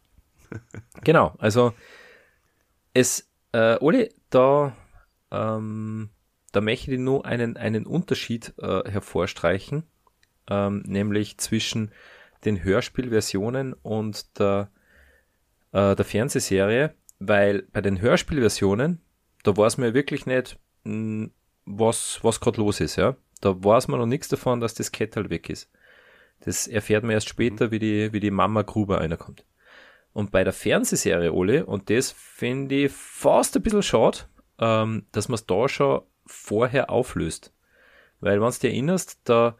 [1.04, 1.74] genau, also
[2.94, 4.76] es, äh, Oli, da,
[5.32, 6.10] ähm,
[6.52, 9.84] da möchte ich nur einen, einen Unterschied äh, hervorstreichen,
[10.50, 11.92] ähm, nämlich zwischen
[12.46, 14.70] den Hörspielversionen und der,
[15.72, 19.02] äh, der Fernsehserie, weil bei den Hörspielversionen,
[19.44, 21.30] da weiß man ja wirklich nicht, mh,
[21.66, 23.16] was, was gerade los ist, ja.
[23.42, 25.70] Da weiß man noch nichts davon, dass das Kettel weg ist.
[26.42, 29.46] Das erfährt man erst später, wie die, wie die Mama Gruber reinkommt.
[30.14, 34.20] Und bei der Fernsehserie, Ole, und das finde ich fast ein bisschen schade,
[34.60, 37.52] ähm, dass man es da schon vorher auflöst.
[38.20, 39.58] Weil, wenn du dich erinnerst, da,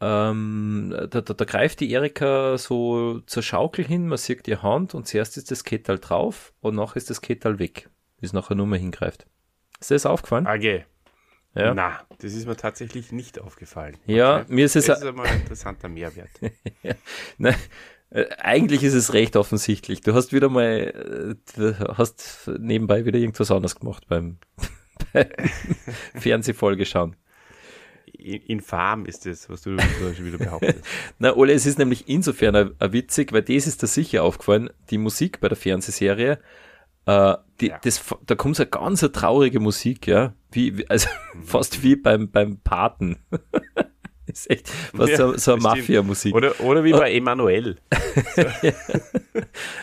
[0.00, 4.94] ähm, da, da, da greift die Erika so zur Schaukel hin, man sieht die Hand
[4.94, 8.66] und zuerst ist das Kettal drauf und nachher ist das Kettal weg, bis nachher nur
[8.66, 9.26] mehr hingreift.
[9.80, 10.46] Ist dir das aufgefallen?
[10.46, 10.84] AG.
[11.54, 11.74] Ja.
[11.74, 13.96] Na, das ist mir tatsächlich nicht aufgefallen.
[14.06, 16.30] Ja, mir ist es das ist einmal ein interessanter Mehrwert.
[17.38, 17.56] Nein, äh,
[18.38, 20.00] eigentlich ist es recht offensichtlich.
[20.00, 24.38] Du hast wieder mal, äh, du hast nebenbei wieder irgendwas anderes gemacht beim,
[25.12, 25.26] beim
[26.14, 27.16] Fernsehfolge schauen.
[28.12, 30.80] Infam ist das, was du schon wieder behauptest.
[31.18, 34.68] Na, Ole, es ist nämlich insofern a- a witzig, weil das ist da sicher aufgefallen,
[34.90, 36.38] die Musik bei der Fernsehserie,
[37.06, 37.78] äh, die, Ja.
[37.82, 41.08] das, da kommt so eine ganz traurige Musik, ja, wie, also
[41.44, 43.16] fast wie beim, beim Paten.
[44.32, 45.56] ist echt fast Ja, so, so.
[45.56, 46.34] Mafia-Musik.
[46.34, 47.76] Oder, oder wie bei Emanuel.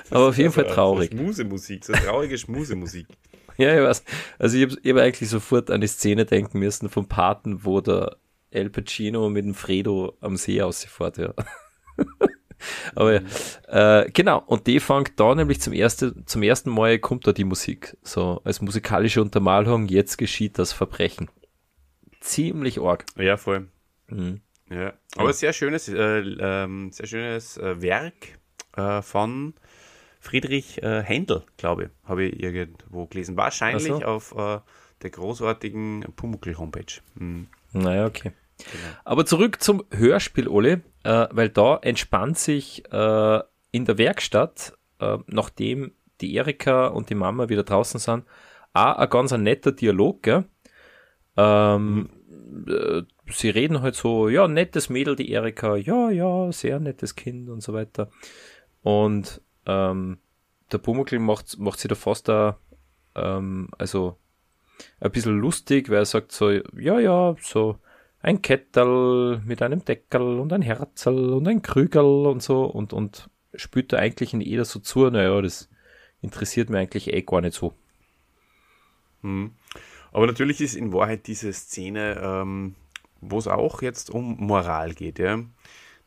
[0.09, 1.11] Aber auf jeden Fall traurig.
[1.11, 3.07] So Schmusemusik, so traurige Schmusemusik.
[3.59, 4.03] Ja, ich weiß.
[4.37, 8.17] Also ich habe hab eigentlich sofort an die Szene denken müssen vom Paten, wo der
[8.51, 11.33] El Pacino mit dem Fredo am See ausfährt, ja.
[12.95, 17.25] Aber ja, äh, genau, und die fängt da nämlich zum, erste, zum ersten Mal kommt
[17.25, 21.27] da die Musik, so als musikalische Untermalung, jetzt geschieht das Verbrechen.
[22.19, 23.05] ziemlich arg.
[23.17, 23.69] Ja, voll.
[24.09, 24.41] Mhm.
[24.69, 24.93] Ja.
[25.15, 28.39] Aber sehr schönes, äh, ähm, sehr schönes äh, Werk
[28.75, 29.53] äh, von
[30.19, 33.37] Friedrich äh, Händel, glaube ich, habe ich irgendwo gelesen.
[33.37, 34.01] Wahrscheinlich so.
[34.01, 34.59] auf äh,
[35.01, 37.01] der großartigen Pumuckl-Homepage.
[37.15, 37.47] Mhm.
[37.71, 38.33] Naja, okay.
[38.57, 38.95] Genau.
[39.05, 44.73] Aber zurück zum Hörspiel, Ole, äh, weil da entspannt sich in der Werkstatt,
[45.27, 45.91] nachdem
[46.21, 48.25] die Erika und die Mama wieder draußen sind,
[48.73, 50.45] auch ein ganz ein netter Dialog, gell?
[51.35, 52.09] Ähm,
[52.67, 57.49] äh, sie reden halt so, ja, nettes Mädel, die Erika, ja, ja, sehr nettes Kind
[57.49, 58.09] und so weiter.
[58.83, 60.19] Und ähm,
[60.71, 62.57] der Pumuckl macht, macht sie da fast da,
[63.15, 64.17] ähm, also
[64.99, 67.79] ein bisschen lustig, weil er sagt so, ja, ja, so
[68.21, 73.29] ein Kettel mit einem Deckel und ein Herzl und ein Krügerl und so und, und
[73.55, 75.69] spürt da eigentlich in jeder so zu, naja, das
[76.21, 77.73] interessiert mir eigentlich eh gar nicht so.
[79.21, 79.51] Mhm.
[80.11, 82.75] Aber natürlich ist in Wahrheit diese Szene, ähm,
[83.21, 85.37] wo es auch jetzt um Moral geht, ja.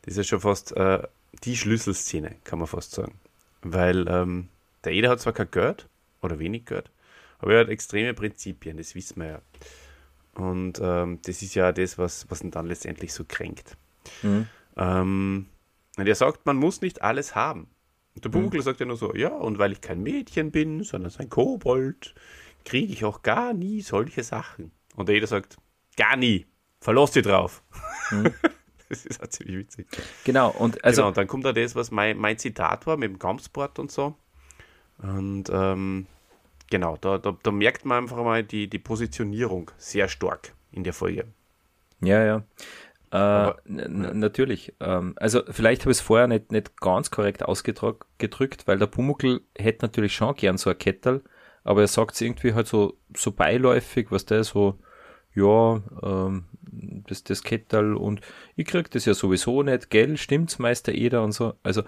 [0.03, 1.07] Das ist ja schon fast äh,
[1.43, 3.19] die Schlüsselszene, kann man fast sagen.
[3.61, 4.49] Weil ähm,
[4.83, 5.87] der Eder hat zwar kein Geld
[6.21, 6.91] oder wenig Geld,
[7.39, 9.41] aber er hat extreme Prinzipien, das wissen wir ja.
[10.33, 13.77] Und ähm, das ist ja das, was, was ihn dann letztendlich so kränkt.
[14.23, 14.47] Mhm.
[14.77, 15.45] Ähm,
[15.97, 17.67] und er sagt, man muss nicht alles haben.
[18.15, 21.11] Und der Pumuckl sagt ja nur so, ja, und weil ich kein Mädchen bin, sondern
[21.17, 22.13] ein Kobold,
[22.65, 24.71] kriege ich auch gar nie solche Sachen.
[24.95, 25.57] Und der Eder sagt,
[25.97, 26.45] gar nie,
[26.81, 27.63] verlass dich drauf.
[28.89, 29.87] das ist auch ziemlich witzig.
[30.25, 33.09] Genau, und also genau, und dann kommt da das, was mein, mein Zitat war mit
[33.09, 34.15] dem Kampfsport und so.
[34.97, 36.07] Und ähm,
[36.69, 40.93] genau, da, da, da merkt man einfach mal die, die Positionierung sehr stark in der
[40.93, 41.25] Folge.
[42.01, 42.43] Ja, ja.
[43.11, 44.73] Äh, Aber- natürlich.
[44.79, 49.41] Ähm, also vielleicht habe ich es vorher nicht, nicht ganz korrekt ausgedrückt, weil der Pumuckl
[49.57, 51.23] hätte natürlich schon gern so ein Kettel,
[51.63, 54.79] aber er sagt es irgendwie halt so, so beiläufig, was der so,
[55.33, 56.45] ja, ähm,
[57.07, 58.21] das, das Kettel und
[58.55, 61.53] ich krieg das ja sowieso nicht, gell, stimmt's, Meister Eder und so.
[61.63, 61.83] Also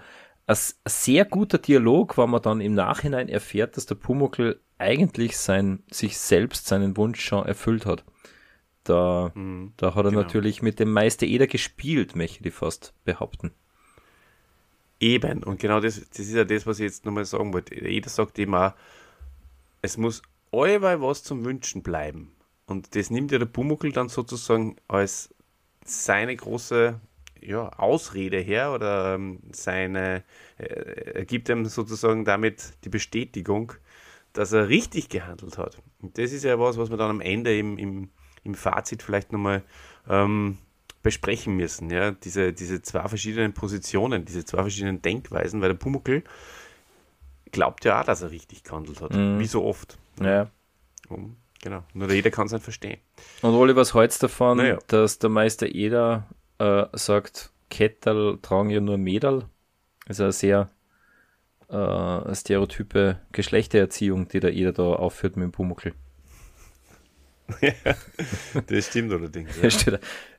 [0.46, 5.82] ein, sehr guter Dialog, weil man dann im Nachhinein erfährt, dass der Pumuckl eigentlich sein,
[5.90, 8.04] sich selbst seinen Wunsch schon erfüllt hat.
[8.84, 9.32] Da,
[9.78, 10.22] da hat er genau.
[10.22, 13.52] natürlich mit dem Meister Eder gespielt, möchte ich fast behaupten.
[15.00, 17.74] Eben, und genau das, das ist ja das, was ich jetzt nochmal sagen wollte.
[17.74, 18.74] Jeder sagt immer,
[19.80, 22.33] es muss allweil was zum Wünschen bleiben.
[22.66, 25.34] Und das nimmt ja der Pumuckl dann sozusagen als
[25.84, 26.98] seine große
[27.40, 30.24] ja, Ausrede her oder ähm, seine,
[30.56, 33.72] äh, er gibt ihm sozusagen damit die Bestätigung,
[34.32, 35.78] dass er richtig gehandelt hat.
[36.00, 38.10] Und das ist ja was, was wir dann am Ende im, im,
[38.44, 39.62] im Fazit vielleicht nochmal
[40.08, 40.58] ähm,
[41.02, 41.90] besprechen müssen.
[41.90, 42.12] Ja?
[42.12, 46.24] Diese, diese zwei verschiedenen Positionen, diese zwei verschiedenen Denkweisen, weil der Pumuckl
[47.52, 49.12] glaubt ja auch, dass er richtig gehandelt hat.
[49.12, 49.38] Mhm.
[49.38, 49.98] Wie so oft.
[50.20, 50.50] Ja.
[51.08, 51.82] Um, genau.
[51.94, 53.00] Nur jeder kann es nicht verstehen.
[53.42, 54.78] Und Oli, was du davon, Naja.
[54.86, 59.46] dass der Meister Eder äh, sagt, Kettel tragen ja nur Mädel?
[60.06, 60.70] Also eine sehr
[61.68, 65.92] äh, stereotype Geschlechtererziehung, die der Eder da aufführt mit dem Pumuckl.
[68.66, 69.50] Das stimmt allerdings.
[69.68, 69.98] Stell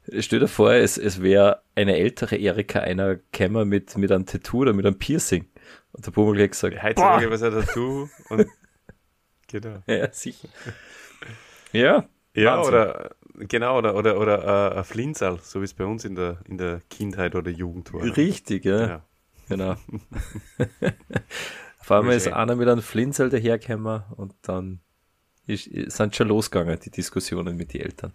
[0.10, 4.26] dir, stell dir vor, es, es wäre eine ältere Erika einer Kämmer mit, mit einem
[4.26, 5.48] Tattoo oder mit einem Piercing.
[5.92, 8.48] Und der Pumuckl hat gesagt, Heutzutage was er dazu und
[9.48, 9.84] genau.
[9.88, 10.48] ja, sicher.
[11.72, 12.64] Ja, Ja, Wahnsinn.
[12.64, 16.40] oder genau, oder, oder, oder äh, ein Flinsal, so wie es bei uns in der,
[16.46, 18.02] in der Kindheit oder Jugend war.
[18.02, 18.88] richtig, ja.
[18.88, 19.06] Ja.
[19.48, 19.76] Genau.
[21.80, 24.80] Auf einmal ist einer mit einem Flinzel dahergekommen und dann
[25.46, 28.14] ist, sind schon losgegangen, die Diskussionen mit den Eltern.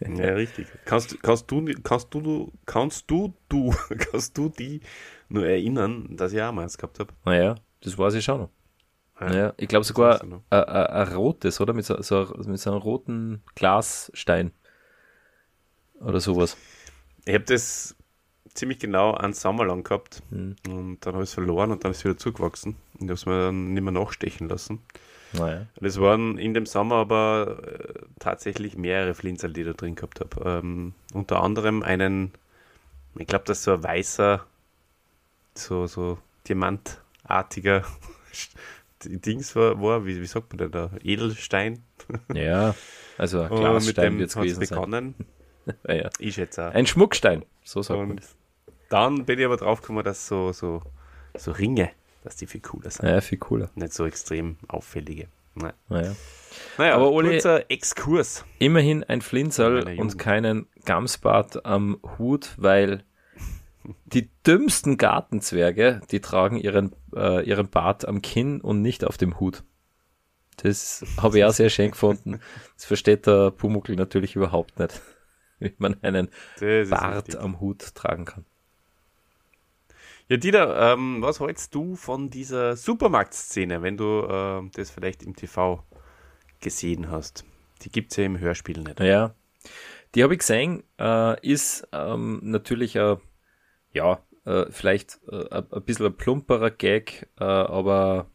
[0.00, 0.68] ja, richtig.
[0.84, 4.80] Kannst, kannst du, kannst du, kannst du, du, kannst du die
[5.28, 7.12] nur erinnern, dass ich auch mal eins gehabt habe?
[7.24, 8.50] Naja, das weiß ich schon noch.
[9.20, 9.34] Ja.
[9.34, 11.72] Ja, ich glaube sogar ein, ein, rotes, oder?
[11.72, 14.52] Mit so, so, mit so einem roten Glasstein.
[16.00, 16.56] Oder sowas.
[17.26, 17.94] Ich habe das
[18.54, 20.56] ziemlich genau einen Sommer lang gehabt Hm.
[20.68, 23.12] und dann habe ich es verloren und dann ist es wieder zugewachsen und ich habe
[23.12, 24.80] es mir dann nicht mehr nachstechen lassen.
[25.32, 25.66] Naja.
[25.78, 29.94] Und es waren in dem Sommer aber äh, tatsächlich mehrere Flinsel, die ich da drin
[29.94, 30.58] gehabt habe.
[30.60, 32.32] Ähm, unter anderem einen,
[33.16, 34.44] ich glaube, das ist so ein weißer,
[35.54, 37.84] so, so diamantartiger
[39.04, 40.90] Dings war, war wie, wie sagt man denn da?
[41.02, 41.82] Edelstein.
[42.34, 42.74] Ja,
[43.18, 44.68] also ein Glasstein wird es gewesen sein.
[44.76, 45.14] begonnen.
[45.86, 46.10] Ja, ja.
[46.18, 46.74] Ich schätze auch.
[46.74, 48.34] Ein Schmuckstein, so sagt man Und das.
[48.88, 50.82] dann bin ich aber drauf gekommen, dass so, so,
[51.36, 51.90] so Ringe,
[52.24, 53.06] dass die viel cooler sind.
[53.08, 53.70] Ja, viel cooler.
[53.76, 55.28] Nicht so extrem auffällige.
[55.54, 55.74] Nein.
[55.88, 56.16] Naja.
[56.78, 58.44] Naja, Aber Uli- kurzer Exkurs.
[58.58, 60.00] Immerhin ein Flinserl Jugend.
[60.00, 63.04] und keinen Gamsbart am Hut, weil
[64.06, 69.40] die dümmsten Gartenzwerge, die tragen ihren, äh, ihren Bart am Kinn und nicht auf dem
[69.40, 69.64] Hut.
[70.62, 72.40] Das habe ich auch sehr schön gefunden.
[72.76, 75.00] Das versteht der Pumuckl natürlich überhaupt nicht,
[75.58, 76.28] wie man einen
[76.90, 77.40] Bart richtig.
[77.40, 78.44] am Hut tragen kann.
[80.28, 85.34] Ja, Dieter, ähm, was hältst du von dieser Supermarktszene, wenn du äh, das vielleicht im
[85.34, 85.82] TV
[86.60, 87.44] gesehen hast?
[87.82, 89.00] Die gibt es ja im Hörspiel nicht.
[89.00, 89.34] Ja,
[90.14, 93.16] die habe ich gesehen, äh, ist ähm, natürlich ein,
[93.92, 98.30] ja, äh, vielleicht äh, ein bisschen ein plumperer Gag, äh, aber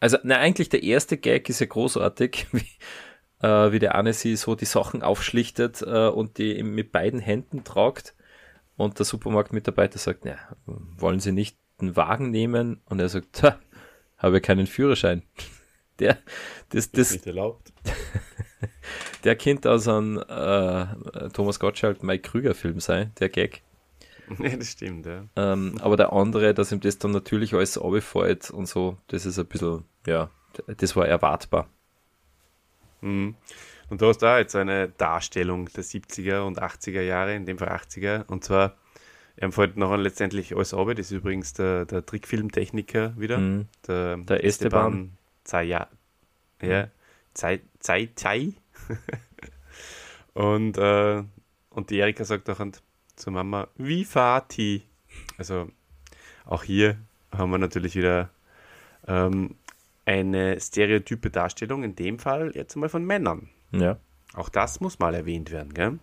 [0.00, 4.54] also, na, eigentlich der erste Gag ist ja großartig, wie, äh, wie der sie so
[4.54, 8.14] die Sachen aufschlichtet äh, und die mit beiden Händen tragt
[8.76, 10.36] und der Supermarktmitarbeiter sagt, ja,
[10.66, 12.80] wollen Sie nicht einen Wagen nehmen?
[12.86, 13.58] Und er sagt, ha,
[14.18, 15.22] habe keinen Führerschein.
[16.00, 16.18] Der,
[16.70, 17.72] das, das, nicht erlaubt.
[19.24, 23.62] der Kind aus einem äh, Thomas Gottschalk, Mike Krüger Film sei, der Gag.
[24.38, 25.24] Ja, das stimmt, ja.
[25.36, 29.38] Ähm, aber der andere, dass ihm das dann natürlich alles abfällt und so, das ist
[29.38, 30.30] ein bisschen, ja,
[30.66, 31.68] das war erwartbar.
[33.00, 33.34] Mhm.
[33.90, 37.68] Und du hast da jetzt eine Darstellung der 70er und 80er Jahre, in dem Fall
[37.68, 38.26] 80er.
[38.26, 38.76] Und zwar,
[39.36, 40.88] er fällt noch letztendlich alles ab.
[40.88, 43.38] Das ist übrigens der, der Trickfilmtechniker wieder.
[43.38, 43.66] Mhm.
[43.86, 45.88] Der, der Esteban Zaya.
[46.62, 46.88] Ja,
[47.34, 48.08] Zai Zai.
[48.14, 48.54] Zai.
[50.34, 51.22] und, äh,
[51.70, 52.60] und die Erika sagt auch
[53.16, 54.82] zur Mama, wie Vati.
[55.38, 55.68] Also
[56.44, 56.96] auch hier
[57.30, 58.30] haben wir natürlich wieder
[59.06, 59.56] ähm,
[60.04, 63.48] eine stereotype Darstellung, in dem Fall jetzt mal von Männern.
[63.72, 63.98] Ja.
[64.34, 65.98] Auch das muss mal erwähnt werden, gell?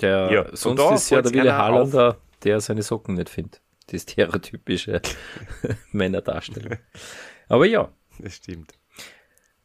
[0.00, 3.60] Der, ja, sonst ist ja der Wille Harlander, der seine Socken nicht findet.
[3.90, 5.02] Die stereotypische
[5.92, 6.78] Männerdarstellung.
[7.48, 7.90] Aber ja.
[8.18, 8.72] Das stimmt.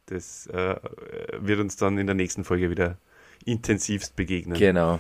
[0.08, 0.76] Das äh,
[1.40, 2.98] wird uns dann in der nächsten Folge wieder
[3.46, 4.58] intensivst begegnen.
[4.58, 5.00] Genau.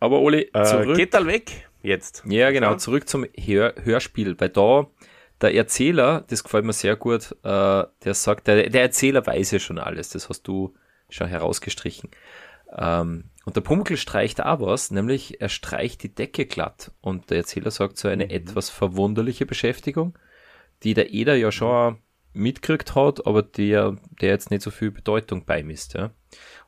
[0.00, 0.88] Aber Oli, äh, zurück.
[0.88, 2.24] Äh, geht dann weg jetzt.
[2.26, 2.74] Ja, genau.
[2.76, 4.38] Zurück zum Hör Hörspiel.
[4.40, 4.86] Weil da
[5.40, 9.58] der Erzähler, das gefällt mir sehr gut, äh, der sagt, der, der, Erzähler weiß ja
[9.58, 10.74] schon alles, das hast du
[11.08, 12.10] schon herausgestrichen.
[12.76, 16.92] Ähm, und der Pumuckl streicht auch was, nämlich er streicht die Decke glatt.
[17.00, 18.30] Und der Erzähler sagt so eine mhm.
[18.30, 20.18] etwas verwunderliche Beschäftigung,
[20.82, 21.98] die der Eder ja schon
[22.32, 25.94] mitgekriegt hat, aber der, der jetzt nicht so viel Bedeutung beimisst.
[25.94, 26.10] Ja.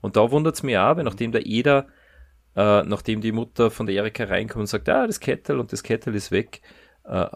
[0.01, 1.87] Und da wundert es mich auch, weil nachdem der Eder,
[2.57, 5.83] äh, nachdem die Mutter von der Erika reinkommt und sagt, ah, das Kettel und das
[5.83, 6.63] Kettel ist weg,
[7.05, 7.27] äh,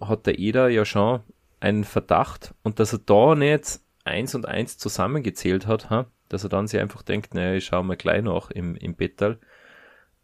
[0.00, 1.20] hat der Eder ja schon
[1.60, 6.06] einen Verdacht und dass er da nicht eins und eins zusammengezählt hat, ha?
[6.28, 9.38] dass er dann sich einfach denkt, naja, ich schaue mal gleich noch im, im Bettal,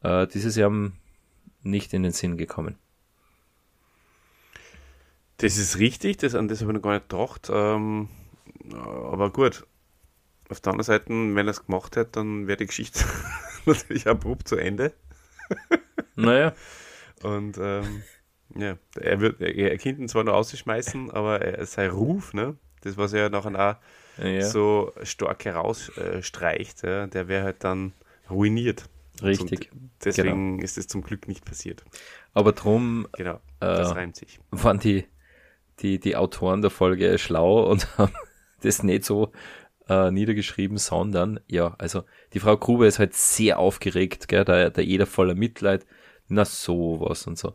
[0.03, 0.73] äh, dieses Jahr
[1.63, 2.77] nicht in den Sinn gekommen.
[5.39, 7.51] Das ist richtig, das, an das habe ich noch gar nicht gedacht.
[7.51, 8.09] Ähm,
[8.75, 9.67] aber gut,
[10.51, 13.05] auf der anderen Seite, wenn er es gemacht hätte, dann wäre die Geschichte
[13.67, 14.93] natürlich abrupt zu Ende.
[16.17, 16.55] naja.
[17.23, 18.03] Und ähm,
[18.57, 22.97] ja, er wird, er kennt ihn zwar noch auszuschmeißen, aber er, sein Ruf, ne, das
[22.97, 23.79] was er nachher
[24.19, 24.43] auch ja.
[24.43, 27.93] so stark herausstreicht, ja, der wäre halt dann
[28.29, 28.89] ruiniert.
[29.23, 29.71] Richtig.
[29.73, 30.65] Und deswegen genau.
[30.65, 31.85] ist es zum Glück nicht passiert.
[32.33, 34.41] Aber drum, genau, das äh, reimt sich.
[34.51, 35.05] Waren die,
[35.81, 38.15] die, die Autoren der Folge schlau und haben
[38.63, 39.33] das nicht so
[39.91, 44.81] äh, niedergeschrieben, sondern ja, also die Frau Grube ist halt sehr aufgeregt, gell, da, da
[44.81, 45.85] jeder voller Mitleid,
[46.29, 47.55] na sowas und so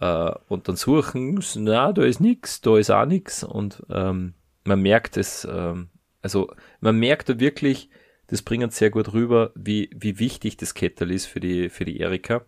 [0.00, 4.80] äh, und dann suchen, na, da ist nichts, da ist auch nichts und ähm, man
[4.80, 5.88] merkt es, ähm,
[6.22, 7.90] also man merkt da wirklich,
[8.28, 12.00] das bringt sehr gut rüber, wie, wie wichtig das Kettel ist für die, für die
[12.00, 12.44] Erika.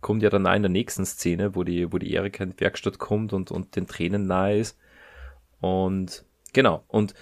[0.00, 2.60] Kommt ja dann auch in der nächsten Szene, wo die, wo die Erika in die
[2.60, 4.76] Werkstatt kommt und, und den Tränen nahe ist.
[5.60, 7.14] Und genau, und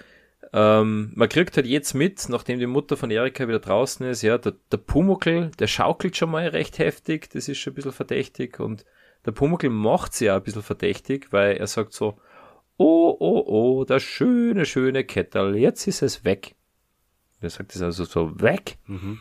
[0.53, 4.37] ähm, man kriegt halt jetzt mit, nachdem die Mutter von Erika wieder draußen ist, ja,
[4.37, 8.59] der, der Pumuckel, der schaukelt schon mal recht heftig, das ist schon ein bisschen verdächtig
[8.59, 8.85] und
[9.25, 12.19] der Pumuckl macht sie ja ein bisschen verdächtig, weil er sagt so,
[12.77, 16.55] oh, oh, oh, das schöne, schöne Kettel, jetzt ist es weg.
[17.41, 18.77] Er sagt es also so, weg.
[18.85, 19.19] Mhm.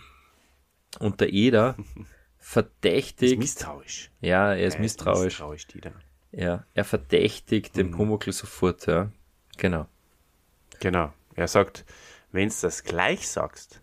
[0.99, 1.77] Und der Eder
[2.39, 3.33] verdächtigt.
[3.33, 4.11] Ist misstrauisch.
[4.21, 5.41] Ja, er ist ja, misstrauisch.
[5.41, 5.67] misstrauisch
[6.33, 7.79] ja, er verdächtigt mhm.
[7.79, 9.11] den Pumuckl sofort, ja.
[9.59, 9.87] Genau.
[10.81, 11.13] Genau.
[11.35, 11.85] Er sagt,
[12.33, 13.83] wenn du das gleich sagst,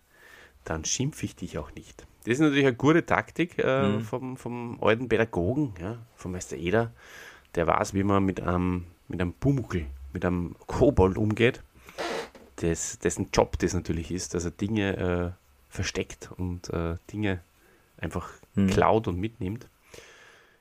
[0.64, 2.06] dann schimpfe ich dich auch nicht.
[2.24, 4.00] Das ist natürlich eine gute Taktik äh, mhm.
[4.02, 6.92] vom, vom alten Pädagogen, ja, vom Meister Eder.
[7.54, 11.62] Der weiß, wie man mit einem, mit einem Pumuckl, mit einem Kobold umgeht.
[12.56, 15.30] Das, dessen Job das natürlich ist, dass er Dinge äh,
[15.70, 17.40] versteckt und äh, Dinge
[17.96, 18.68] einfach mhm.
[18.68, 19.68] klaut und mitnimmt.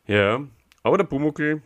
[0.08, 0.42] Ja,
[0.82, 1.62] aber der Pumuckl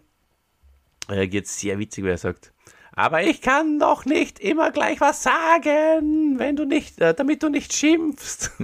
[1.07, 2.51] reagiert sehr witzig, weil er sagt,
[2.95, 7.49] aber ich kann doch nicht immer gleich was sagen, wenn du nicht, äh, damit du
[7.49, 8.51] nicht schimpfst.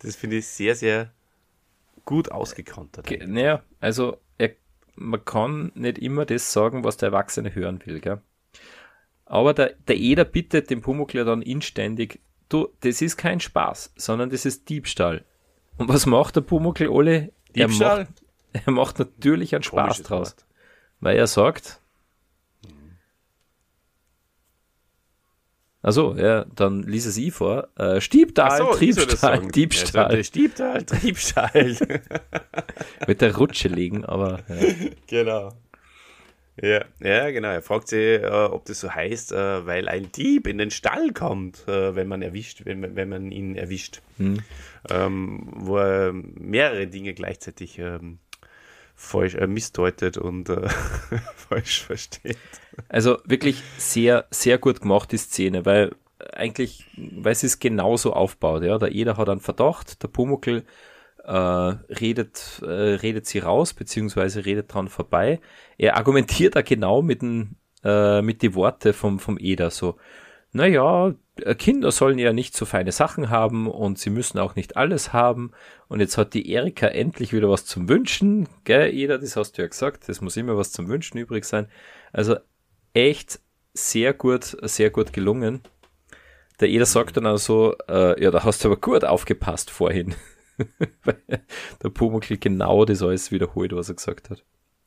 [0.00, 1.10] Das finde ich sehr, sehr
[2.04, 3.10] gut ausgekontert.
[3.26, 4.52] Naja, also er,
[4.94, 7.98] man kann nicht immer das sagen, was der Erwachsene hören will.
[7.98, 8.22] Gell?
[9.26, 14.30] Aber der, der Eder bittet den Pumuckl dann inständig, du, das ist kein Spaß, sondern
[14.30, 15.24] das ist Diebstahl.
[15.76, 17.32] Und was macht der Pumuckl, Ole?
[17.54, 17.98] Diebstahl?
[17.98, 18.22] Er macht,
[18.66, 20.28] er macht natürlich einen Spaß Komisches draus.
[20.30, 20.46] Wort.
[21.00, 21.80] Weil er sagt,
[25.88, 27.68] also ja, dann lies es ich vor.
[27.78, 29.48] Äh, Stiebstahl, so, Triebstahl.
[29.48, 30.16] Diebstahl.
[30.18, 31.76] Ja, Stiebstahl, Triebstahl.
[33.06, 34.56] Mit der Rutsche liegen, aber ja.
[35.06, 35.52] genau.
[36.60, 37.48] Ja, ja, genau.
[37.48, 41.12] Er fragt sich, äh, ob das so heißt, äh, weil ein Dieb in den Stall
[41.14, 44.02] kommt, äh, wenn man erwischt, wenn, man- wenn man ihn erwischt.
[44.18, 44.40] Hm.
[44.90, 48.18] Ähm, wo er mehrere Dinge gleichzeitig ähm,
[48.98, 50.68] falsch äh, missdeutet und äh,
[51.36, 52.36] falsch versteht.
[52.88, 55.94] Also wirklich sehr, sehr gut gemacht, die Szene, weil
[56.32, 58.76] eigentlich, weil es genauso aufbaut, ja.
[58.78, 60.64] Der Eder hat einen Verdacht, der Pumuckl
[61.24, 65.40] äh, redet, äh, redet sie raus, beziehungsweise redet dran vorbei.
[65.78, 69.96] Er argumentiert da genau mit den, äh, mit die Worte vom, vom Eder, so,
[70.52, 74.76] naja, äh, Kinder sollen ja nicht so feine Sachen haben und sie müssen auch nicht
[74.76, 75.52] alles haben.
[75.88, 79.62] Und jetzt hat die Erika endlich wieder was zum Wünschen, gell, Eder, das hast du
[79.62, 81.68] ja gesagt, es muss immer was zum Wünschen übrig sein.
[82.12, 82.36] Also
[82.94, 83.40] echt
[83.74, 85.60] sehr gut, sehr gut gelungen.
[86.60, 90.14] Der Eder sagt dann also, äh, ja, da hast du aber gut aufgepasst vorhin.
[91.04, 91.22] Weil
[91.82, 94.44] der Pumuckl genau das alles wiederholt, was er gesagt hat.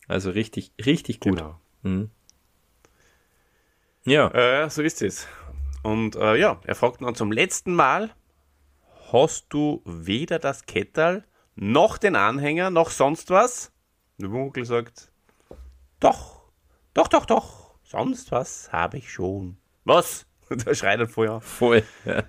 [0.07, 1.37] Also richtig, richtig gut.
[1.37, 1.61] Genau.
[1.83, 2.09] Mhm.
[4.03, 4.29] Ja,
[4.63, 5.27] Äh, so ist es.
[5.83, 8.11] Und äh, ja, er fragt dann zum letzten Mal,
[9.11, 11.25] hast du weder das Kettal,
[11.55, 13.71] noch den Anhänger, noch sonst was?
[14.17, 15.11] Der Munkel sagt,
[15.99, 16.41] doch,
[16.93, 19.57] doch, doch, doch, sonst was habe ich schon.
[19.83, 20.25] Was?
[20.65, 21.81] Da schreit er vorher, voll.
[22.03, 22.23] Ja.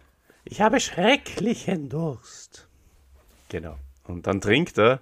[0.45, 2.69] ich habe schrecklichen Durst.
[3.49, 3.77] Genau.
[4.05, 5.01] Und dann trinkt er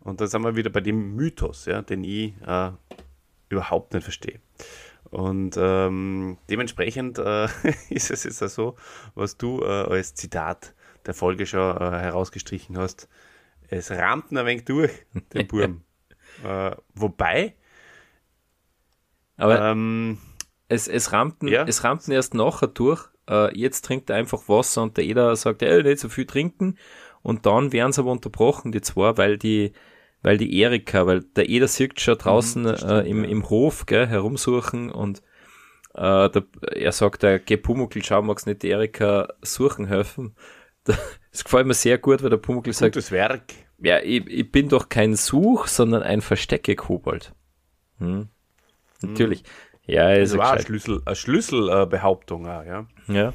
[0.00, 2.70] und dann sind wir wieder bei dem Mythos, ja, den ich äh,
[3.50, 4.40] überhaupt nicht verstehe.
[5.12, 7.44] Und ähm, dementsprechend äh,
[7.90, 8.76] ist es jetzt auch so,
[9.14, 10.74] was du äh, als Zitat
[11.06, 13.08] der Folge schon äh, herausgestrichen hast.
[13.68, 14.90] Es rammt ein wenig durch,
[15.34, 15.82] den Burm.
[16.44, 17.54] äh, wobei,
[19.36, 20.18] Aber ähm,
[20.68, 21.64] es, es rammten, Ja.
[21.66, 23.04] es rammten erst nachher durch.
[23.28, 26.78] Äh, jetzt trinkt er einfach Wasser und der Eder sagt, ey, nicht so viel trinken.
[27.22, 29.72] Und dann werden sie aber unterbrochen, die zwei, weil die,
[30.22, 33.50] weil die Erika, weil der Eder sieht schon draußen Mhm, das äh, stimmt, im, im
[33.50, 35.22] Hof, gell, herumsuchen und
[35.94, 36.44] äh, der,
[36.74, 40.34] er sagt, der geh Pumuckl, schau, magst nicht die Erika suchen helfen.
[41.30, 43.44] Das gefällt mir sehr gut, weil der Pumuckl sagt, gutes Werk.
[43.78, 47.32] ja, ich, ich bin doch kein Such, sondern ein Verstecke-Kobold.
[47.98, 48.28] Hm.
[49.00, 49.42] Natürlich.
[49.86, 50.62] Ja, Das ist war eine.
[50.62, 52.86] Schlüssel, eine Schlüsselbehauptung auch, ja.
[53.08, 53.32] Ja.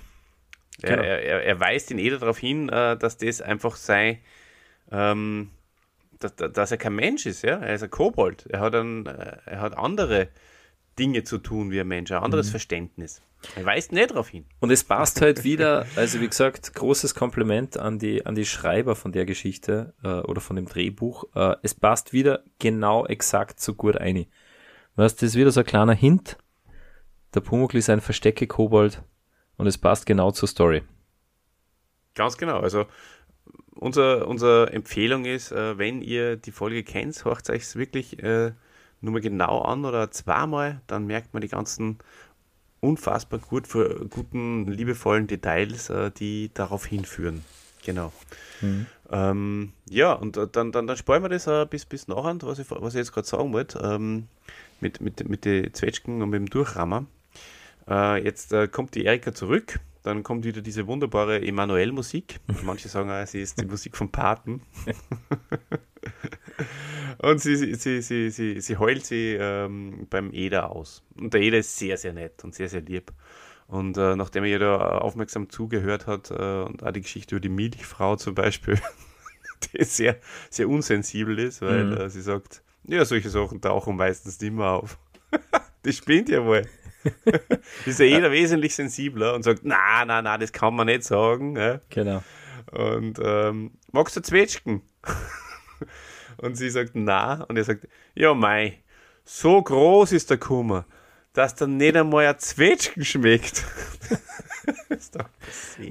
[0.84, 1.02] Er, Genau.
[1.04, 4.22] er, er, er weist ihn eh darauf hin, äh, dass das einfach sei,
[4.92, 5.50] ähm,
[6.20, 7.58] dass, dass er kein Mensch ist, ja.
[7.58, 8.46] Er ist ein Kobold.
[8.48, 10.30] Er hat, ein, äh, er hat andere
[11.00, 12.24] Dinge zu tun wie ein Mensch, ein Mhm.
[12.26, 13.22] anderes Verständnis.
[13.56, 14.46] Er weist nicht darauf hin.
[14.60, 18.96] Und es passt halt wieder, also wie gesagt, großes Kompliment an die, an die Schreiber
[18.96, 21.26] von der Geschichte äh, oder von dem Drehbuch.
[21.36, 24.26] Äh, es passt wieder genau exakt so gut ein.
[24.96, 26.38] Weißt, das ist wieder so ein kleiner Hint.
[27.36, 29.04] Der Pumuckl ist ein Verstecke-Kobold
[29.58, 30.82] und es passt genau zur Story.
[32.16, 32.60] Ganz genau.
[32.60, 32.88] Also
[33.80, 38.52] unser, unsere Empfehlung ist, äh, wenn ihr die Folge kennt, hört euch es wirklich äh,
[39.02, 42.00] nur mal genau an oder zweimal, dann merkt man die ganzen
[42.80, 47.44] unfassbar gut für guten, liebevollen Details, äh, die darauf hinführen.
[47.86, 48.12] Genau.
[49.10, 52.60] Ähm, ja, und äh, dann, dann, dann sparen wir das äh, bis, bis nachher, was
[52.60, 54.28] ich, was ich jetzt gerade sagen wollte, ähm,
[54.82, 57.06] mit, mit, mit den Zwetschgen und mit dem Durchrammer.
[57.88, 62.40] Äh, jetzt äh, kommt die Erika zurück, dann kommt wieder diese wunderbare Emanuel-Musik.
[62.64, 64.62] Manche sagen auch, sie ist die Musik vom Paten.
[67.18, 71.04] und sie, sie, sie, sie, sie, sie heult sie ähm, beim Eder aus.
[71.16, 73.12] Und der Eder ist sehr, sehr nett und sehr, sehr lieb.
[73.68, 77.42] Und äh, nachdem er ihr da aufmerksam zugehört hat äh, und auch die Geschichte über
[77.42, 78.80] die Milchfrau zum Beispiel,
[79.74, 80.18] die sehr,
[80.50, 81.98] sehr unsensibel ist, weil Mhm.
[81.98, 84.98] äh, sie sagt, ja, solche Sachen tauchen meistens nicht mehr auf.
[85.86, 86.66] die spinnt ja wohl.
[87.86, 91.56] ist ja jeder wesentlich sensibler und sagt, na, na, na, das kann man nicht sagen.
[91.56, 91.80] Ja?
[91.90, 92.24] Genau.
[92.72, 94.82] Und ähm, magst du Zwetschgen?
[96.38, 97.44] und sie sagt, na.
[97.48, 98.80] Und er sagt, ja, mei,
[99.24, 100.86] so groß ist der Kummer,
[101.34, 103.64] dass dann nicht einmal ein Zwetschgen schmeckt.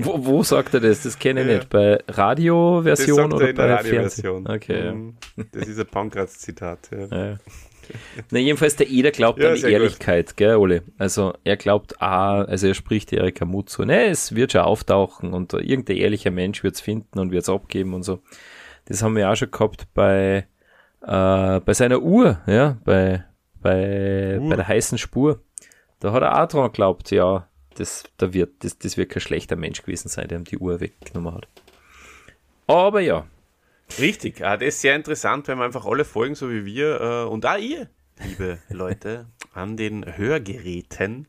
[0.01, 1.03] Wo, wo sagt er das?
[1.03, 1.55] Das kenne ich Ja.
[1.55, 1.71] nicht.
[1.71, 4.47] Bei Radioversion oder er in der bei Radioversion.
[4.47, 5.17] Okay, Mhm.
[5.53, 6.91] Das ist ein Pankratz-Zitat.
[6.93, 7.07] Ja.
[7.31, 7.37] ja.
[8.31, 9.81] Na, jedenfalls der Eder glaubt Ja, an die sehr gut.
[9.81, 10.83] Ehrlichkeit, gell, Ole?
[10.99, 15.33] Also er glaubt, ah, also er spricht Erika Mut zu, ne, es wird schon auftauchen
[15.33, 18.21] und irgendein ehrlicher Mensch wird's finden und wird's abgeben und so.
[18.87, 20.47] Das haben wir auch schon gehabt bei,
[21.03, 23.25] äh, bei seiner Uhr, ja, bei,
[23.61, 24.49] bei, Uhr.
[24.49, 25.41] bei der heißen Spur.
[26.01, 29.57] Da hat er auch dran geglaubt, ja, das, da wird, das, das wird kein schlechter
[29.57, 31.49] Mensch gewesen sein, der ihm die Uhr weggenommen hat.
[32.67, 33.27] Aber ja.
[33.99, 37.47] Richtig, das ist sehr interessant, wenn wir einfach alle folgen, so wie wir äh, und
[37.47, 37.89] auch ihr,
[38.23, 41.29] liebe Leute, an den Hörgeräten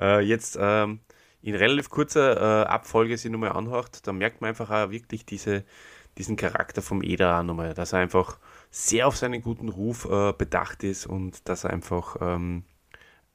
[0.00, 1.00] äh, jetzt ähm,
[1.42, 5.64] in relativ kurzer äh, Abfolge sich nochmal anhört, da merkt man einfach auch wirklich diese,
[6.16, 8.38] diesen Charakter vom Eder auch nochmal, dass er einfach
[8.70, 12.64] sehr auf seinen guten Ruf bedacht ist und dass er einfach ähm,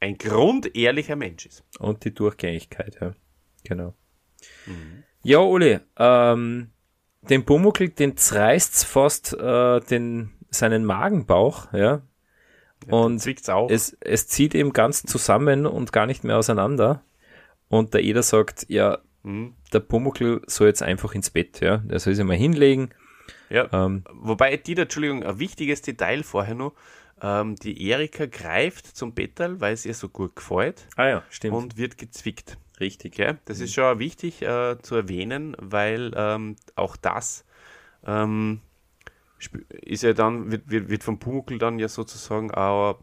[0.01, 1.63] ein grundehrlicher Mensch ist.
[1.79, 3.13] Und die Durchgängigkeit, ja.
[3.63, 3.93] Genau.
[4.65, 5.03] Mhm.
[5.23, 6.70] Ja, Uli, ähm,
[7.29, 11.79] den Bumuckel, den zerreißt fast äh, den, seinen Magenbauch, ja.
[11.79, 12.01] ja
[12.89, 13.25] und
[13.69, 17.03] es, es zieht ihm ganz zusammen und gar nicht mehr auseinander.
[17.67, 19.53] Und der Eder sagt, ja, mhm.
[19.71, 21.77] der Pumuckl soll jetzt einfach ins Bett, ja.
[21.77, 22.89] Der soll sich mal hinlegen.
[23.49, 23.69] Ja.
[23.71, 26.73] Ähm, Wobei, Dieter, Entschuldigung, ein wichtiges Detail vorher noch.
[27.21, 30.87] Ähm, die Erika greift zum Bettal, weil es ihr so gut gefällt.
[30.95, 31.55] Ah ja, stimmt.
[31.55, 32.57] Und wird gezwickt.
[32.81, 33.37] Richtig, ja.
[33.45, 33.65] Das mhm.
[33.65, 37.45] ist schon wichtig äh, zu erwähnen, weil ähm, auch das
[38.05, 38.59] ähm,
[39.81, 42.99] ist ja dann, wird, wird, wird vom Pumuckl dann ja sozusagen auch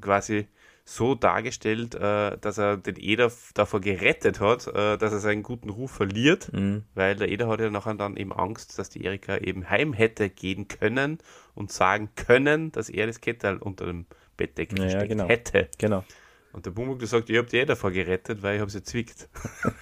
[0.00, 0.48] quasi
[0.84, 5.68] so dargestellt, äh, dass er den Eder davor gerettet hat, äh, dass er seinen guten
[5.68, 6.84] Ruf verliert, mhm.
[6.94, 10.30] weil der Eder hat ja nachher dann eben Angst, dass die Erika eben heim hätte
[10.30, 11.18] gehen können
[11.54, 14.06] und sagen können, dass er das Kettel unter dem
[14.38, 15.28] Bettdeckel ja, versteckt genau.
[15.28, 15.68] hätte.
[15.76, 16.04] Genau.
[16.52, 19.28] Und der Bumbuck sagt, ihr habt die eh davor gerettet, weil ich habe sie zwickt.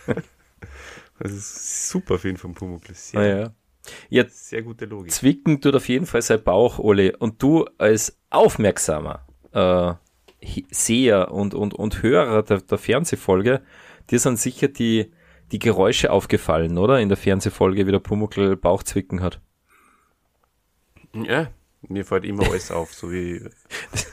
[1.18, 2.94] das ist super ihn vom Pumuckl.
[2.94, 3.54] Sehr, ah, ja.
[4.08, 4.24] ja.
[4.28, 5.12] sehr gute Logik.
[5.12, 7.16] Zwicken tut auf jeden Fall sein Bauch, Ole.
[7.16, 9.94] Und du als aufmerksamer äh,
[10.70, 13.62] Seher und, und, und Hörer der, der Fernsehfolge,
[14.10, 15.12] dir sind sicher die,
[15.52, 17.00] die Geräusche aufgefallen, oder?
[17.00, 19.40] In der Fernsehfolge, wie der Pumuckl Bauchzwicken hat.
[21.14, 21.48] Ja,
[21.88, 23.42] mir fällt immer alles auf, so wie.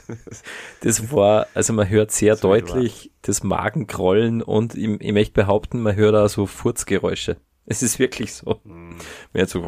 [0.80, 5.82] das war, also man hört sehr so deutlich das Magenkrollen und ich, ich möchte behaupten,
[5.82, 7.36] man hört auch so Furzgeräusche.
[7.66, 8.60] Es ist wirklich so.
[8.64, 8.98] Man
[9.32, 9.62] hört so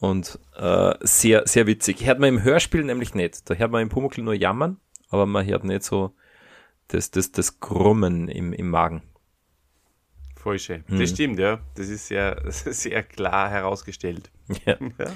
[0.00, 2.06] und äh, sehr, sehr witzig.
[2.06, 3.50] Hört man im Hörspiel nämlich nicht.
[3.50, 4.78] Da hört man im Pumuckl nur jammern,
[5.10, 6.14] aber man hört nicht so
[6.88, 9.02] das, das, das Krummen im, im Magen.
[10.36, 10.84] Voll schön.
[10.86, 10.98] Hm.
[10.98, 11.60] Das stimmt, ja.
[11.74, 14.30] Das ist sehr, sehr klar herausgestellt.
[14.64, 14.78] Ja.
[14.80, 15.12] ja.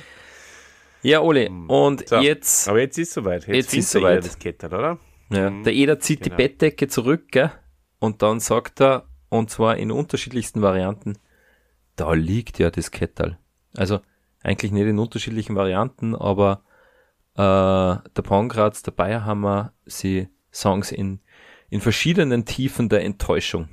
[1.03, 1.68] Ja, Ole, hm.
[1.68, 2.68] und so, jetzt.
[2.68, 3.46] Aber jetzt ist es soweit.
[3.46, 4.24] Jetzt, jetzt ist es soweit.
[4.24, 4.98] Das Kettel, oder?
[5.30, 5.64] Ja, mhm.
[5.64, 6.36] Der Eder zieht genau.
[6.36, 7.50] die Bettdecke zurück, gell?
[7.98, 11.18] Und dann sagt er, und zwar in unterschiedlichsten Varianten,
[11.96, 13.38] da liegt ja das Kettel.
[13.76, 14.00] Also,
[14.42, 16.62] eigentlich nicht in unterschiedlichen Varianten, aber
[17.34, 21.20] äh, der Pongratz, der Bayerhammer, sie Songs in,
[21.70, 23.68] in verschiedenen Tiefen der Enttäuschung.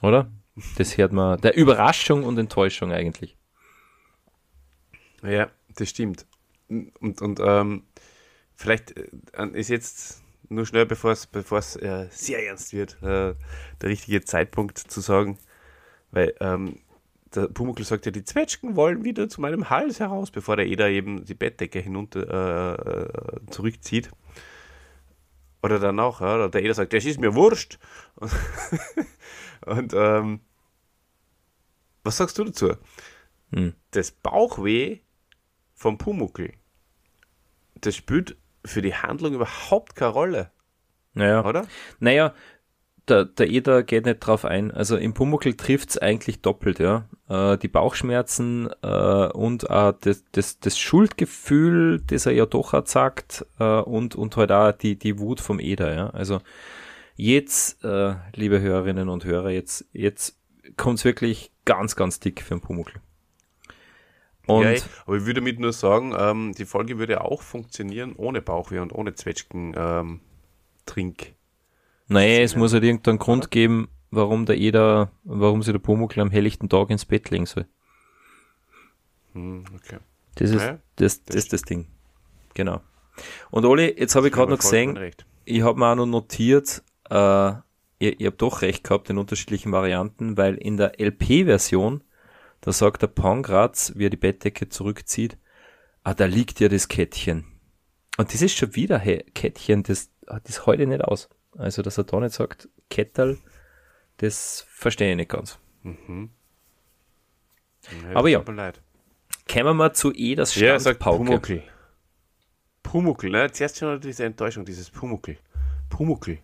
[0.00, 0.30] Oder?
[0.76, 3.36] Das hört man, der Überraschung und Enttäuschung eigentlich.
[5.22, 6.26] Ja, das stimmt.
[6.68, 7.84] Und, und ähm,
[8.54, 13.34] vielleicht äh, ist jetzt nur schnell, bevor es bevor es äh, sehr ernst wird, äh,
[13.80, 15.38] der richtige Zeitpunkt zu sagen,
[16.10, 16.78] weil ähm,
[17.34, 20.88] der Pumuckl sagt ja, die Zwetschgen wollen wieder zu meinem Hals heraus, bevor der Eder
[20.88, 24.10] eben die Bettdecke hinunter äh, äh zurückzieht.
[25.62, 27.78] Oder danach, ja, der Eder sagt, das ist mir wurscht.
[28.16, 28.32] Und,
[29.66, 30.40] und ähm,
[32.02, 32.74] was sagst du dazu?
[33.52, 33.74] Hm.
[33.92, 35.00] Das Bauchweh
[35.82, 36.52] vom Pumuckl,
[37.74, 40.50] das spielt für die Handlung überhaupt keine Rolle.
[41.12, 41.44] Naja.
[41.44, 41.66] Oder?
[41.98, 42.32] Naja,
[43.08, 44.70] der, der Eder geht nicht drauf ein.
[44.70, 47.08] Also im Pumuckl trifft es eigentlich doppelt, ja.
[47.28, 52.88] Äh, die Bauchschmerzen äh, und äh, das, das, das Schuldgefühl, das er ja doch hat
[52.88, 56.10] sagt, äh, und, und halt auch die, die Wut vom Eder, ja.
[56.10, 56.40] Also
[57.16, 60.38] jetzt, äh, liebe Hörerinnen und Hörer, jetzt, jetzt
[60.76, 63.00] kommt es wirklich ganz, ganz dick für den Pumuckl.
[64.46, 68.42] Und ja, aber ich würde damit nur sagen, ähm, die Folge würde auch funktionieren ohne
[68.42, 70.20] Bauchweh und ohne Zwetschgen ähm,
[70.84, 71.34] Trink.
[72.08, 76.30] Naja, es muss halt irgendeinen Grund geben, warum der Eder, warum sich der Pumuckl am
[76.30, 77.66] helllichten Tag ins Bett legen soll.
[79.32, 79.98] Hm, okay.
[80.34, 81.86] Das ist, naja, das, das, ist das Ding.
[82.54, 82.80] Genau.
[83.50, 84.98] Und Oli, jetzt habe ich gerade noch gesehen,
[85.44, 87.52] ich habe mir auch noch notiert, äh,
[87.98, 92.02] ihr, ihr habt doch recht gehabt in unterschiedlichen Varianten, weil in der LP-Version,
[92.62, 95.36] da sagt der Pangratz, wie er die Bettdecke zurückzieht,
[96.04, 97.44] ah, da liegt ja das Kettchen.
[98.16, 100.10] Und das ist schon wieder hey, Kettchen, das,
[100.44, 101.28] das heute nicht aus.
[101.58, 103.38] Also, dass er da nicht sagt, Kettel,
[104.18, 105.58] das verstehe ich nicht ganz.
[105.82, 106.30] Mhm.
[108.04, 108.74] Ja, Aber ja, kommen
[109.48, 110.72] wir mal zu E, das Standpauke.
[110.72, 111.62] Ja, sagt Pumuckl.
[112.84, 113.50] Pumuckl, ne?
[113.50, 115.36] Zuerst schon diese Enttäuschung, dieses Pumuckl.
[115.88, 116.38] Pumuckl,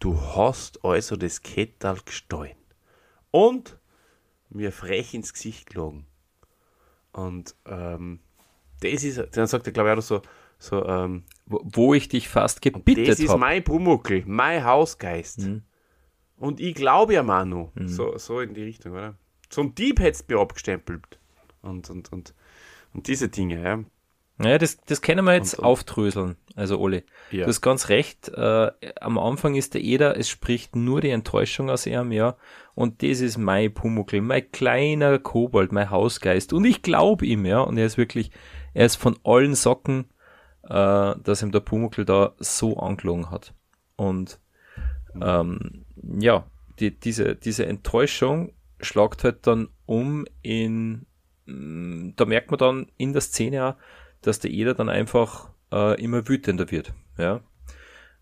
[0.00, 2.56] du hast also das Kettel gestohlen.
[3.30, 3.77] Und
[4.50, 6.06] mir frech ins Gesicht gelogen.
[7.12, 8.20] Und ähm,
[8.80, 10.22] das ist, dann sagt er, glaube ich, auch so,
[10.60, 13.10] So, ähm, wo, wo ich dich fast gebittet habe.
[13.10, 13.38] Das ist hab.
[13.38, 15.40] mein Pumuckel, mein Hausgeist.
[15.40, 15.62] Mhm.
[16.36, 17.70] Und ich glaube ja, Manu.
[17.74, 17.88] Mhm.
[17.88, 19.14] So, so in die Richtung, oder?
[19.50, 21.20] Zum Dieb hättest du mir abgestempelt.
[21.62, 22.34] Und, und, und,
[22.92, 23.84] und diese Dinge, ja.
[24.38, 26.36] Naja, das, das können wir jetzt und, aufdröseln.
[26.54, 27.44] Also, Oli, ja.
[27.44, 28.28] du hast ganz recht.
[28.28, 28.70] Äh,
[29.00, 32.36] am Anfang ist der Eder, es spricht nur die Enttäuschung aus ihm, ja.
[32.74, 36.52] Und das ist mein Pumuckl, mein kleiner Kobold, mein Hausgeist.
[36.52, 37.60] Und ich glaube ihm, ja.
[37.60, 38.30] Und er ist wirklich,
[38.74, 40.06] er ist von allen Socken,
[40.62, 43.54] äh, dass ihm der Pumuckl da so angelogen hat.
[43.96, 44.38] Und
[45.20, 45.84] ähm,
[46.20, 46.46] ja,
[46.78, 51.06] die, diese, diese Enttäuschung schlagt halt dann um in,
[51.46, 53.74] mm, da merkt man dann in der Szene auch,
[54.22, 56.92] dass der Eder dann einfach äh, immer wütender wird.
[57.16, 57.40] Ja.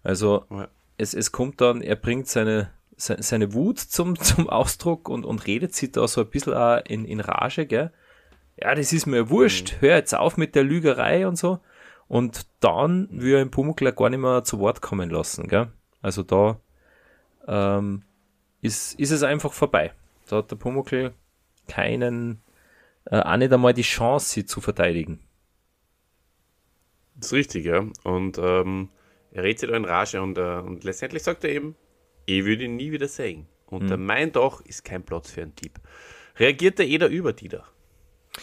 [0.03, 0.69] Also ja.
[0.99, 5.47] Es, es kommt dann, er bringt seine, seine, seine Wut zum, zum Ausdruck und, und
[5.47, 7.93] redet sich da so ein bisschen auch in, in Rage, gell?
[8.59, 9.81] Ja, das ist mir wurscht, mhm.
[9.83, 11.61] hör jetzt auf mit der Lügerei und so.
[12.09, 15.69] Und dann will er den Pumuckl gar nicht mehr zu Wort kommen lassen, gell?
[16.01, 16.61] Also da
[17.49, 18.03] ähm,
[18.63, 19.93] ist, ist es einfach vorbei.
[20.29, 21.13] Da hat der Pumuckl
[21.69, 22.41] keinen,
[23.07, 25.21] äh, auch nicht einmal die Chance, sie zu verteidigen.
[27.17, 27.85] Das ist richtig, ja.
[28.05, 28.91] Und ähm,
[29.33, 31.77] er redet sich da in Rage und, äh, und letztendlich sagt er eben,
[32.27, 33.47] ich würde ihn nie wieder sehen.
[33.67, 34.05] Und mhm.
[34.05, 35.79] mein Dach ist kein Platz für einen Dieb.
[36.37, 37.65] Reagiert der jeder über die da?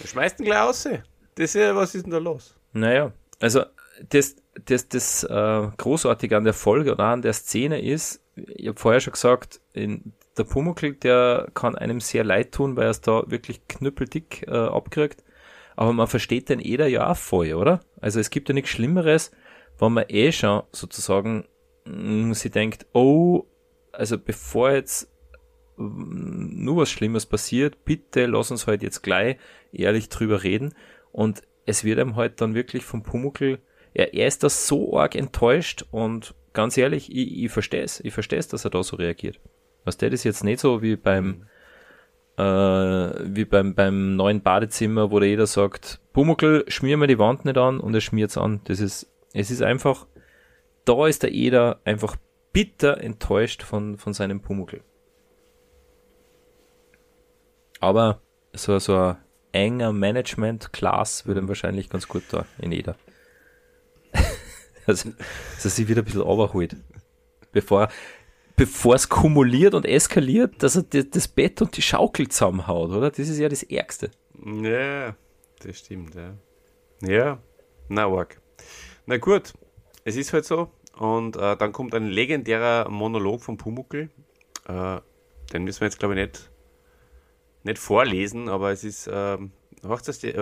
[0.01, 0.83] Er schmeißt ihn gleich raus.
[1.35, 2.55] Das ist ja, was ist denn da los?
[2.73, 3.63] Naja, also
[4.09, 8.79] das, das, das äh, Großartige an der Folge oder an der Szene ist, ich habe
[8.79, 13.01] vorher schon gesagt, in, der Pumuckl, der kann einem sehr leid tun, weil er es
[13.01, 15.23] da wirklich knüppeldick äh, abkriegt
[15.75, 17.81] aber man versteht den Eder ja auch voll, oder?
[17.99, 19.31] Also es gibt ja nichts Schlimmeres,
[19.79, 21.45] wenn man eh schon sozusagen
[21.85, 23.45] mh, mm, sie denkt, oh,
[23.91, 25.11] also bevor jetzt
[25.77, 29.37] mm, nur was Schlimmes passiert, bitte lass uns halt jetzt gleich
[29.71, 30.73] ehrlich drüber reden.
[31.11, 33.59] Und es wird ihm halt dann wirklich vom Pumuckl,
[33.93, 38.13] ja, er ist da so arg enttäuscht und ganz ehrlich, ich, ich verstehe es, ich
[38.13, 39.39] verstehe es, dass er da so reagiert.
[39.83, 41.45] Was der ist jetzt nicht so wie beim
[42.37, 47.45] äh, wie beim, beim neuen Badezimmer, wo der jeder sagt, Pumuckl, schmier mir die Wand
[47.45, 48.61] nicht an und er schmiert es an.
[48.65, 50.07] Das ist, es ist einfach,
[50.85, 52.15] da ist der Eder einfach
[52.51, 54.81] bitter enttäuscht von, von seinem Pumuckl.
[57.79, 58.21] Aber
[58.53, 59.17] so, so ein
[59.51, 62.95] enger Management-Class würde ihm wahrscheinlich ganz gut da in Eder.
[64.85, 65.09] also,
[65.55, 66.75] dass er sich wieder ein bisschen overholt.
[67.51, 67.89] Bevor,
[68.55, 73.09] bevor es kumuliert und eskaliert, dass er das Bett und die Schaukel zusammenhaut, oder?
[73.09, 74.11] Das ist ja das Ärgste.
[74.45, 75.15] Ja,
[75.61, 76.33] das stimmt, ja.
[77.01, 77.39] Ja,
[77.89, 78.39] na arg.
[79.05, 79.53] Na gut,
[80.03, 80.69] es ist halt so.
[80.97, 84.09] Und äh, dann kommt ein legendärer Monolog von Pumuckel.
[84.67, 84.99] Äh,
[85.51, 86.51] den müssen wir jetzt, glaube ich, nicht,
[87.63, 89.37] nicht vorlesen, aber es ist, äh,
[89.83, 90.33] horcht, das, äh,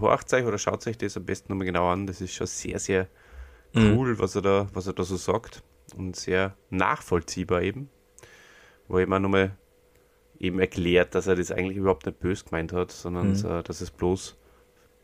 [0.00, 2.06] horcht euch oder schaut euch das am besten nochmal genau an.
[2.06, 3.08] Das ist schon sehr, sehr
[3.72, 3.96] mhm.
[3.96, 4.18] cool, mhm.
[4.20, 5.62] was, er da, was er da so sagt
[5.96, 7.90] und sehr nachvollziehbar eben,
[8.88, 9.56] wo er immer nochmal
[10.38, 13.64] eben erklärt, dass er das eigentlich überhaupt nicht böse gemeint hat, sondern mhm.
[13.64, 14.36] dass es bloß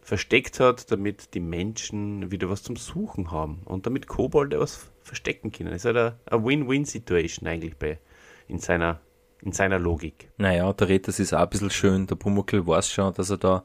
[0.00, 5.52] versteckt hat, damit die Menschen wieder was zum Suchen haben und damit Kobolde was verstecken
[5.52, 5.70] können.
[5.70, 7.98] Das ist halt eine Win-Win-Situation eigentlich bei,
[8.48, 9.00] in, seiner,
[9.42, 10.30] in seiner Logik.
[10.38, 12.06] Naja, der Retter ist auch ein bisschen schön.
[12.08, 13.64] Der Pumuckl weiß schon, dass er da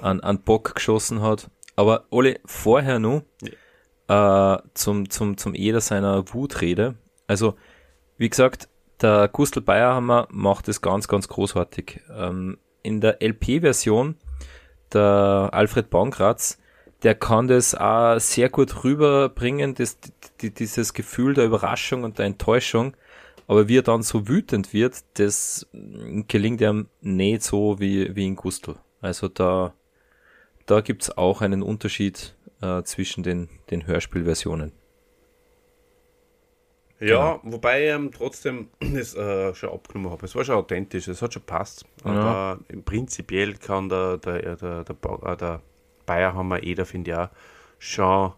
[0.00, 1.50] einen, einen Bock geschossen hat.
[1.76, 3.52] Aber alle vorher noch, ja
[4.08, 6.96] äh, zum, zum, zum Eder seiner Wutrede.
[7.26, 7.54] Also,
[8.16, 8.68] wie gesagt,
[9.00, 12.00] der Gustl Bayerhammer macht es ganz, ganz großartig.
[12.14, 14.16] Ähm, in der LP-Version,
[14.92, 16.58] der Alfred Bankratz,
[17.02, 19.98] der kann das auch sehr gut rüberbringen, das,
[20.40, 22.96] die, dieses Gefühl der Überraschung und der Enttäuschung.
[23.46, 28.36] Aber wie er dann so wütend wird, das gelingt ihm nicht so wie, wie in
[28.36, 28.74] Gustl.
[29.00, 29.74] Also da,
[30.68, 34.72] da gibt's auch einen Unterschied äh, zwischen den, den Hörspielversionen.
[37.00, 37.54] Ja, genau.
[37.54, 40.26] wobei ich ähm, trotzdem es äh, schon abgenommen habe.
[40.26, 41.84] Es war schon authentisch, es hat schon passt.
[42.04, 42.80] Aber ja.
[42.84, 45.62] prinzipiell kann der, der, der, der, äh, der
[46.06, 47.28] Bayerhammer Eder, finde ich auch,
[47.78, 48.32] schon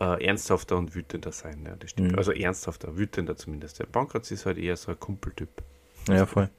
[0.00, 1.64] äh, ernsthafter und wütender sein.
[1.66, 2.12] Ja, das stimmt.
[2.12, 2.18] Mhm.
[2.18, 3.78] Also ernsthafter, wütender zumindest.
[3.78, 5.62] Der Bankratz ist halt eher so ein Kumpeltyp.
[6.08, 6.50] Ja, voll.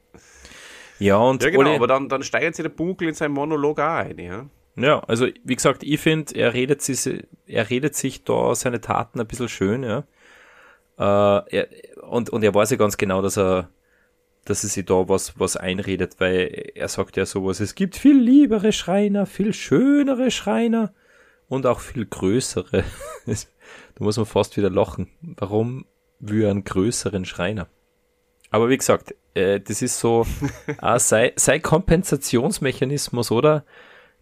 [0.99, 3.95] Ja, und ja, genau, aber dann, dann steigert sich der Bunkel in seinem Monolog auch
[3.95, 4.17] ein.
[4.17, 4.45] Ja?
[4.75, 9.19] Ja, also wie gesagt, ich finde, er redet sich, er redet sich da seine Taten
[9.21, 10.03] ein bisschen schön, ja.
[10.97, 11.67] Äh, er,
[12.09, 13.69] und, und er weiß ja ganz genau, dass er,
[14.43, 18.19] dass er sich da was, was einredet, weil er sagt ja sowas, es gibt viel
[18.19, 20.93] liebere Schreiner, viel schönere Schreiner
[21.47, 22.83] und auch viel größere.
[23.25, 25.09] da muss man fast wieder lachen.
[25.21, 25.85] Warum
[26.19, 27.67] will er einen größeren Schreiner?
[28.51, 30.25] Aber wie gesagt, äh, das ist so
[30.81, 33.65] äh, sei, sei Kompensationsmechanismus, oder?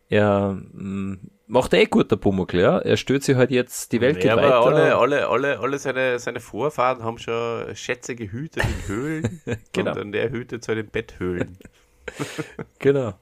[0.10, 2.80] Er, mm, macht er eh gut, der Pumuckl, ja.
[2.80, 4.62] Er stört sich halt jetzt, die Welt Ja, weiter.
[4.62, 9.42] alle, alle, alle, alle seine, seine Vorfahren haben schon Schätze gehütet in Höhlen.
[9.74, 9.92] Genau.
[9.92, 11.58] Und dann der hütet so in den Betthöhlen.
[12.80, 13.14] Genau,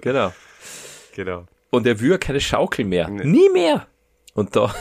[0.00, 0.32] genau.
[1.14, 1.46] Genau.
[1.70, 3.08] Und er will keine Schaukel mehr.
[3.08, 3.24] Nee.
[3.24, 3.86] Nie mehr.
[4.34, 4.72] Und da,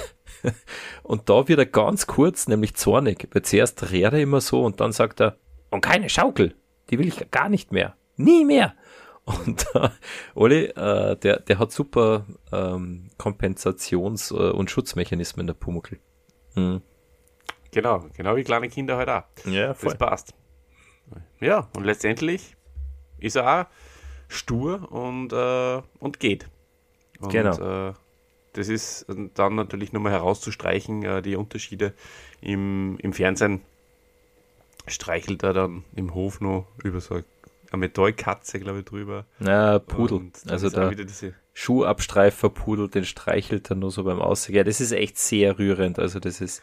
[1.04, 3.28] und da wird er ganz kurz, nämlich zornig.
[3.32, 5.38] Weil zuerst redet er immer so und dann sagt er,
[5.72, 6.54] und keine Schaukel.
[6.90, 7.96] Die will ich gar nicht mehr.
[8.16, 8.74] Nie mehr.
[9.28, 9.90] Und äh,
[10.36, 16.00] Oli, äh, der, der hat super ähm, Kompensations- äh, und Schutzmechanismen, der Pumuckl.
[16.54, 16.82] Hm.
[17.72, 19.24] Genau, genau wie kleine Kinder halt auch.
[19.46, 20.34] Ja, Das passt.
[21.42, 22.56] Ja, und letztendlich
[23.18, 23.66] ist er auch
[24.30, 26.50] stur und, äh, und geht.
[27.20, 27.90] Und, Genau.
[27.90, 27.94] Äh,
[28.54, 29.06] das ist
[29.36, 31.94] dann natürlich nochmal herauszustreichen, äh, die Unterschiede
[32.42, 33.62] im, im Fernsehen.
[34.88, 37.26] Streichelt er dann im Hof noch über so eine
[37.76, 39.26] Metallkatze, glaube ich, drüber.
[39.40, 40.18] Na, Pudel.
[40.20, 44.58] Und Also diese, Schuhabstreifer Pudel, den streichelt er nur so beim Ausgehen.
[44.58, 45.98] Ja, das ist echt sehr rührend.
[46.00, 46.62] Also das ist,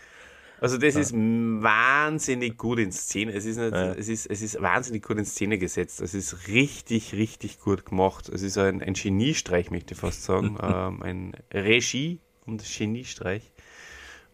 [0.61, 3.33] Also das ist wahnsinnig gut in Szene.
[3.33, 3.93] Es ist, nicht, Ja.
[3.93, 6.01] es, ist, es ist wahnsinnig gut in Szene gesetzt.
[6.01, 8.29] Es ist richtig, richtig gut gemacht.
[8.29, 10.57] Es ist ein, ein Geniestreich, möchte ich fast sagen.
[10.63, 13.51] ähm, ein Regie- und Geniestreich.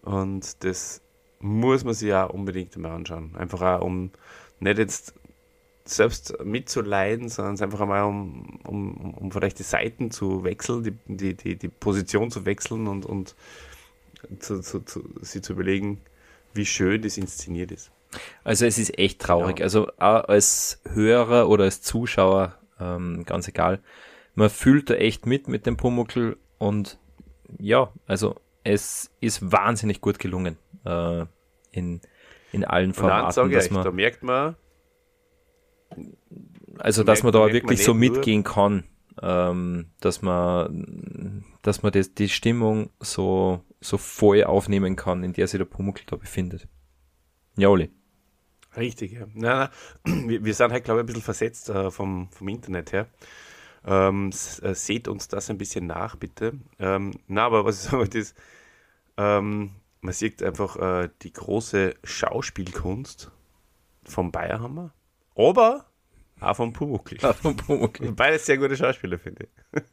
[0.02, 1.02] Und das
[1.40, 3.34] muss man sich auch unbedingt mal anschauen.
[3.34, 4.10] Einfach auch, um
[4.60, 5.14] nicht jetzt
[5.90, 10.92] selbst mitzuleiden, sondern es einfach einmal um, um, um- vielleicht die Seiten zu wechseln, die,
[11.06, 13.34] die, die, die Position zu wechseln und, und
[14.38, 16.00] zu, zu, zu, sie zu überlegen,
[16.54, 17.90] wie schön das inszeniert ist.
[18.44, 19.56] also es ist echt traurig.
[19.56, 19.64] Genau.
[19.64, 23.80] Also als Hörer oder als Zuschauer, ähm, ganz egal,
[24.34, 26.98] man fühlt da echt mit mit dem Pumuckl und
[27.58, 31.24] ja, also es ist wahnsinnig gut gelungen äh,
[31.72, 32.00] in,
[32.52, 34.56] in allen Und dann Formaten, sage ich da merkt man,
[36.78, 38.84] also da dass man da wirklich so mitgehen kann,
[39.22, 45.46] ähm, dass man, dass man das, die Stimmung so, so voll aufnehmen kann, in der
[45.46, 46.68] sich der Pumuckl da befindet.
[47.56, 47.90] Ja, Oli.
[48.76, 49.26] richtig, ja.
[49.34, 49.68] Nein,
[50.04, 53.06] nein, wir, wir sind halt, glaube ich, ein bisschen versetzt äh, vom, vom Internet her.
[53.84, 54.30] Ähm,
[54.62, 56.58] äh, seht uns das ein bisschen nach, bitte.
[56.78, 58.36] Ähm, na, aber was ich sagen wollte ist,
[59.16, 63.30] ähm, man sieht einfach äh, die große Schauspielkunst
[64.04, 64.92] vom Bayerhammer,
[65.36, 65.86] aber
[66.40, 67.18] auch vom Pumuckl.
[67.34, 68.12] vom Pumuckl.
[68.16, 69.92] Beides sehr gute Schauspieler, finde ich.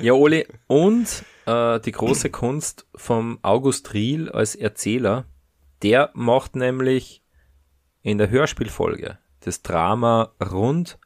[0.00, 5.26] Ja, Oli, und äh, die große Kunst vom August Riel als Erzähler,
[5.82, 7.22] der macht nämlich
[8.02, 10.98] in der Hörspielfolge das Drama rund,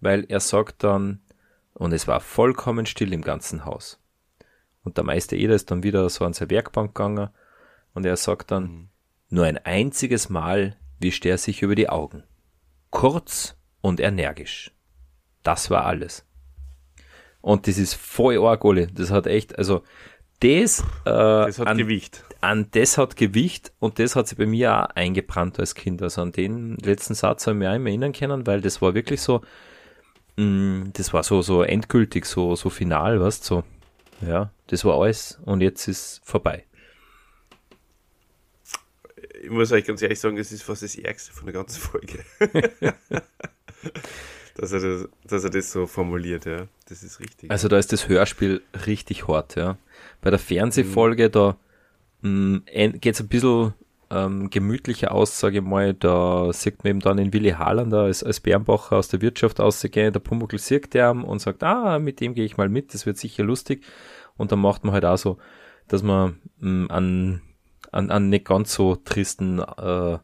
[0.00, 1.20] weil er sagt dann,
[1.74, 4.00] und es war vollkommen still im ganzen Haus.
[4.82, 7.30] Und der Meister Eder ist dann wieder so an seine Werkbank gegangen
[7.94, 8.90] und er sagt dann,
[9.28, 12.24] nur ein einziges Mal wischt er sich über die Augen.
[12.90, 14.72] Kurz und energisch.
[15.42, 16.24] Das war alles.
[17.40, 18.86] Und das ist voll arg, Oli.
[18.92, 19.82] Das hat echt, also
[20.40, 22.24] das, äh, Das hat an, Gewicht.
[22.40, 26.02] an das hat Gewicht und das hat sich bei mir auch eingebrannt als Kind.
[26.02, 28.94] Also an den letzten Satz habe ich mich auch immer erinnern können, weil das war
[28.94, 29.42] wirklich so,
[30.36, 33.64] mh, das war so, so endgültig, so, so final, weißt so.
[34.20, 36.64] Ja, das war alles und jetzt ist vorbei.
[39.40, 42.24] Ich muss euch ganz ehrlich sagen, das ist fast das Ärgste von der ganzen Folge.
[44.56, 46.66] dass, er das, dass er das so formuliert, ja.
[46.88, 47.50] Das ist richtig.
[47.50, 49.78] Also da ist das Hörspiel richtig hart, ja.
[50.20, 51.56] Bei der Fernsehfolge, da
[52.22, 53.74] geht es ein bisschen
[54.10, 55.94] ähm, gemütlicher aus, sage ich mal.
[55.94, 60.12] Da sieht man eben dann den Willi Harlander als, als Bernbacher aus der Wirtschaft ausgehen.
[60.12, 63.18] Der Pumuckl sieht der und sagt, ah, mit dem gehe ich mal mit, das wird
[63.18, 63.84] sicher lustig.
[64.36, 65.38] Und dann macht man halt auch so,
[65.88, 67.42] dass man mh, an,
[67.92, 70.18] an, an nicht ganz so tristen, äh,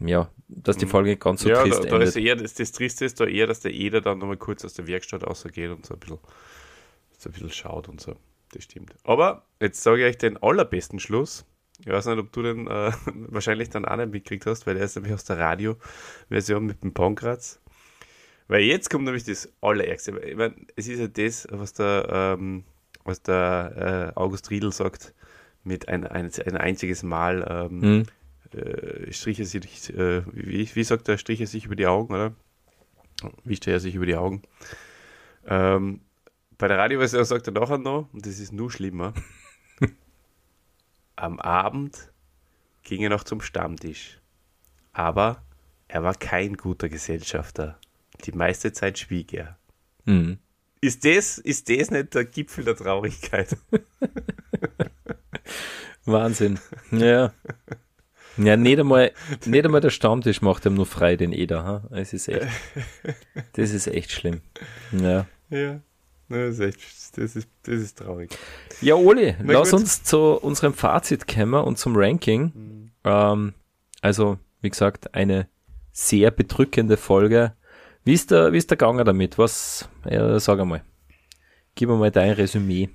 [0.00, 2.08] ja, dass die Folge nicht ganz so ja, trist da, da endet.
[2.08, 4.74] ist eher, das, das Triste ist da eher, dass der Eder dann nochmal kurz aus
[4.74, 6.18] der Werkstatt rausgeht und so ein bisschen,
[7.18, 8.14] so ein bisschen schaut und so.
[8.52, 8.94] Das stimmt.
[9.04, 11.44] Aber jetzt sage ich euch den allerbesten Schluss.
[11.80, 14.84] Ich weiß nicht, ob du den äh, wahrscheinlich dann auch nicht mitgekriegt hast, weil der
[14.84, 17.60] ist nämlich aus der Radioversion mit dem Pankratz.
[18.48, 20.16] Weil jetzt kommt nämlich das Allerärgste.
[20.20, 22.64] Ich meine, es ist ja das, was der, ähm,
[23.04, 25.12] was der äh, August Riedel sagt,
[25.66, 28.58] mit ein, ein, ein einziges Mal ähm, Hm.
[28.58, 32.14] äh, strich er sich, äh, wie, wie sagt er, strich er sich über die Augen,
[32.14, 32.34] oder?
[33.44, 34.42] Wischt er sich über die Augen.
[35.46, 36.00] Ähm,
[36.58, 39.12] bei der Radioversion sagt er nachher noch, und das ist nur schlimmer,
[41.16, 42.10] am Abend
[42.82, 44.20] ging er noch zum Stammtisch.
[44.92, 45.42] Aber
[45.88, 47.78] er war kein guter Gesellschafter.
[48.24, 49.58] Die meiste Zeit schwieg er.
[50.04, 50.38] Mhm.
[50.80, 53.56] Ist das, ist das nicht der Gipfel der Traurigkeit?
[56.04, 56.58] Wahnsinn.
[56.90, 57.32] Ja.
[58.36, 59.12] Ja, nicht einmal,
[59.46, 61.64] nicht einmal der Stammtisch macht ihm nur frei, den Eder.
[61.64, 61.84] Ha?
[61.90, 62.46] Es ist echt,
[63.54, 64.42] das ist echt schlimm.
[64.92, 65.26] Ja.
[65.48, 65.80] Ja.
[66.28, 66.80] Das ist echt,
[67.16, 68.36] das ist, das ist traurig.
[68.80, 69.80] Ja, Oli, Na lass gut.
[69.80, 72.52] uns zu unserem Fazit kommen und zum Ranking.
[72.54, 72.90] Mhm.
[73.04, 73.54] Ähm,
[74.02, 75.48] also, wie gesagt, eine
[75.92, 77.54] sehr bedrückende Folge.
[78.04, 79.38] Wie ist der, wie ist der Ganger damit?
[79.38, 80.82] Was, ja, sag einmal.
[81.74, 82.90] Gib mir mal dein Resümee.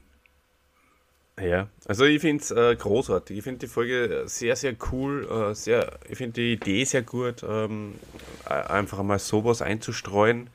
[1.42, 3.38] Ja, also ich finde es äh, großartig.
[3.38, 5.28] Ich finde die Folge sehr, sehr cool.
[5.30, 7.96] Äh, sehr, ich finde die Idee sehr gut, ähm,
[8.46, 10.50] einfach mal sowas einzustreuen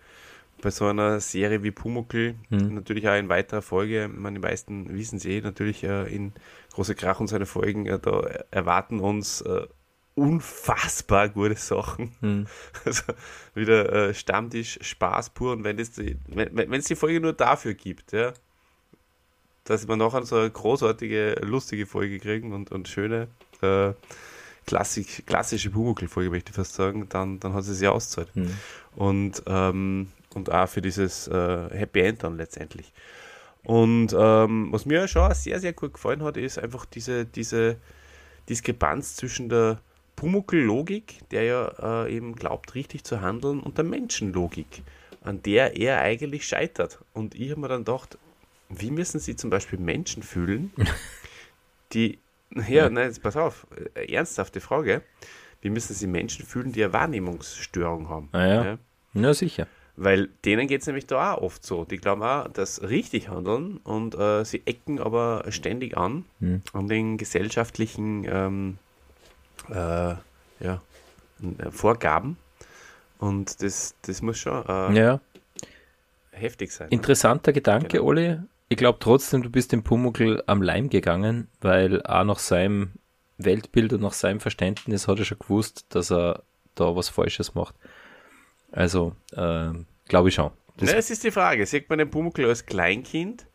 [0.62, 2.34] bei so einer Serie wie Pumuckl.
[2.50, 2.74] Mhm.
[2.74, 4.08] Natürlich auch in weiterer Folge.
[4.08, 6.32] Meine, die meisten wissen sie eh, natürlich äh, in
[6.72, 8.20] Große Krach und seine Folgen, äh, da
[8.50, 9.66] erwarten uns äh,
[10.14, 12.12] unfassbar gute Sachen.
[12.20, 12.46] Mhm.
[12.84, 13.02] Also
[13.54, 15.52] wieder äh, Stammtisch, Spaß pur.
[15.52, 18.32] Und wenn es die, wenn, die Folge nur dafür gibt, ja,
[19.66, 23.28] dass wir nachher so eine großartige, lustige Folge kriegen und, und schöne,
[23.60, 23.92] äh,
[24.66, 28.34] klassik, klassische Pumuckl-Folge, möchte ich fast sagen, dann, dann hat es ja auszahlt.
[28.34, 28.50] Mhm.
[28.96, 32.92] Und, ähm, und auch für dieses äh, Happy End dann letztendlich.
[33.62, 37.76] Und ähm, was mir schon sehr, sehr gut gefallen hat, ist einfach diese, diese
[38.48, 39.80] Diskrepanz zwischen der
[40.14, 44.82] Pumuckl-Logik, der ja äh, eben glaubt, richtig zu handeln, und der Menschenlogik,
[45.22, 47.00] an der er eigentlich scheitert.
[47.12, 48.18] Und ich habe mir dann gedacht,
[48.68, 50.72] wie müssen sie zum Beispiel Menschen fühlen,
[51.92, 52.18] die,
[52.68, 55.02] ja, nein, pass auf, äh, ernsthafte Frage,
[55.60, 58.28] wie müssen sie Menschen fühlen, die eine Wahrnehmungsstörung haben?
[58.32, 58.64] Ah, ja.
[58.64, 58.78] ja.
[59.14, 59.66] Na sicher.
[59.96, 61.86] Weil denen geht es nämlich da auch oft so.
[61.86, 66.62] Die glauben auch, dass richtig handeln und äh, sie ecken aber ständig an hm.
[66.74, 68.78] an den gesellschaftlichen ähm,
[69.70, 69.74] äh,
[70.60, 70.82] ja,
[71.40, 72.36] äh, Vorgaben.
[73.18, 75.20] Und das, das muss schon äh, ja.
[76.32, 76.90] heftig sein.
[76.90, 77.54] Interessanter ne?
[77.54, 78.04] Gedanke, genau.
[78.04, 78.38] Oli.
[78.68, 82.92] Ich glaube trotzdem, du bist dem Pumuckl am Leim gegangen, weil auch nach seinem
[83.38, 86.42] Weltbild und nach seinem Verständnis hat er schon gewusst, dass er
[86.74, 87.74] da was Falsches macht.
[88.72, 89.70] Also, äh,
[90.08, 90.50] glaube ich schon.
[90.78, 91.64] Das, Na, das ist die Frage.
[91.64, 93.46] Sieht man den Pumuckl als Kleinkind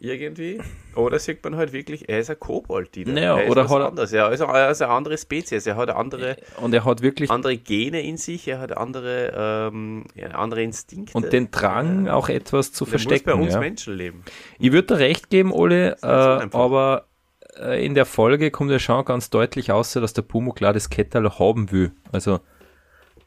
[0.00, 0.60] irgendwie?
[0.94, 3.82] Oder sieht man halt wirklich, er ist ein Kobold, die naja, er ist oder hat
[3.82, 4.12] anders.
[4.12, 7.56] Er ist, er ist eine andere Spezies, er hat andere und er hat wirklich andere
[7.56, 11.16] Gene in sich, er hat andere, ähm, andere Instinkte.
[11.16, 13.30] Und den Drang, auch etwas zu verstecken.
[13.30, 13.60] Muss bei uns ja.
[13.60, 14.24] Menschen leben.
[14.58, 17.06] Ich würde da recht geben, Ole, äh, aber
[17.58, 21.38] äh, in der Folge kommt ja schon ganz deutlich aus, dass der Pumuckl das Kettel
[21.38, 21.92] haben will.
[22.12, 22.40] Also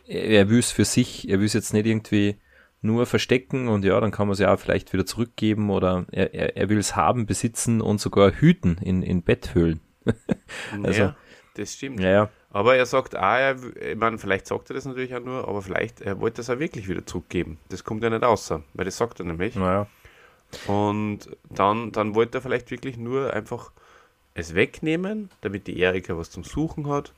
[0.05, 2.37] er will es für sich, er will es jetzt nicht irgendwie
[2.83, 6.33] nur verstecken und ja, dann kann man es ja auch vielleicht wieder zurückgeben oder er,
[6.33, 9.79] er, er will es haben, besitzen und sogar hüten in, in Betthöhlen.
[10.83, 11.15] also, ja,
[11.55, 12.01] das stimmt.
[12.01, 12.29] Ja, ja.
[12.51, 15.61] Aber er sagt auch, er, ich meine, vielleicht sagt er das natürlich auch nur, aber
[15.61, 17.57] vielleicht, er wollte das auch wirklich wieder zurückgeben.
[17.69, 19.55] Das kommt ja nicht außer, weil das sagt er nämlich.
[19.55, 19.87] Naja.
[20.67, 21.19] Und
[21.49, 23.71] dann, dann wollte er vielleicht wirklich nur einfach
[24.35, 27.13] es wegnehmen, damit die Erika was zum Suchen hat,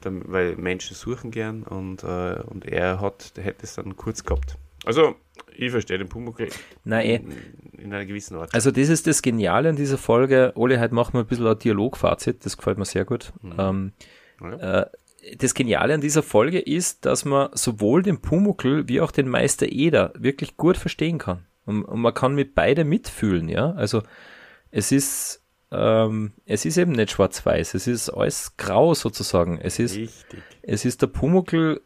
[0.00, 4.56] weil Menschen suchen gern und, äh, und er hat, der hätte es dann kurz gehabt.
[4.84, 5.16] Also,
[5.54, 6.48] ich verstehe den Pumuckl
[6.84, 7.20] Nein, eh.
[7.78, 8.52] in einer gewissen Art.
[8.54, 10.52] Also, das ist das Geniale an dieser Folge.
[10.56, 13.32] Ole, heute machen wir ein bisschen ein Dialogfazit, das gefällt mir sehr gut.
[13.42, 13.54] Mhm.
[13.58, 13.92] Ähm,
[14.40, 14.80] ja.
[14.80, 14.86] äh,
[15.36, 19.70] das Geniale an dieser Folge ist, dass man sowohl den Pumuckl wie auch den Meister
[19.70, 21.46] Eder wirklich gut verstehen kann.
[21.64, 23.70] Und, und man kann mit beide mitfühlen, ja.
[23.72, 24.02] Also,
[24.72, 29.58] es ist, ähm, es ist eben nicht schwarz-weiß, es ist alles grau sozusagen.
[29.58, 30.42] Es ist, Richtig.
[30.62, 31.80] es ist der Pumuckl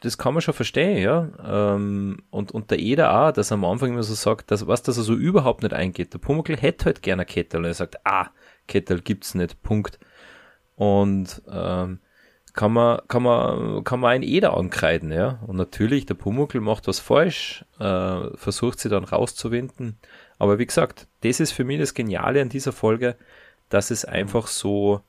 [0.00, 1.28] das kann man schon verstehen, ja.
[1.74, 4.82] Ähm, und, und der Eder auch, dass er am Anfang immer so sagt, dass, was,
[4.82, 6.14] dass er so überhaupt nicht eingeht.
[6.14, 8.28] Der Pumuckl hätte halt gerne Kettel und er sagt, ah,
[8.66, 9.98] Kettel gibt's nicht, Punkt.
[10.76, 12.00] Und ähm,
[12.54, 15.38] kann man, kann man, kann man einen Eder ankreiden, ja.
[15.46, 19.98] Und natürlich, der Pumuckl macht was falsch, äh, versucht sie dann rauszuwinden.
[20.38, 23.16] Aber wie gesagt, das ist für mich das Geniale an dieser Folge,
[23.68, 25.02] dass es einfach so,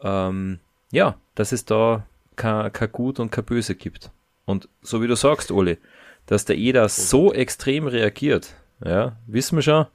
[0.00, 0.58] ähm,
[0.90, 2.06] ja, dass es da
[2.36, 4.10] kein, kein Gut und kein Böse gibt.
[4.44, 5.78] Und so wie du sagst, Oli,
[6.26, 9.86] dass der Eder so extrem reagiert, ja, wissen wir schon,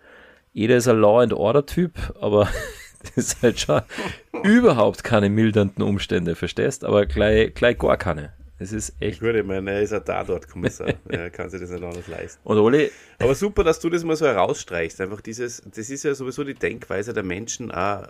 [0.54, 2.50] Eder ist ein Law and Order Typ, aber
[3.16, 3.82] das ist halt schon
[4.44, 6.84] überhaupt keine mildernden Umstände, verstehst?
[6.84, 8.34] Aber gleich, gleich gar keine.
[8.60, 9.20] Es ist echt.
[9.20, 10.94] Gut, ich meine, er ist ein Tatort-Kommissar.
[11.10, 12.40] er kann sich das nicht anders leisten.
[12.44, 12.92] Und Oli.
[13.20, 15.00] Aber super, dass du das mal so herausstreichst.
[15.00, 18.08] Einfach dieses, das ist ja sowieso die Denkweise der Menschen auch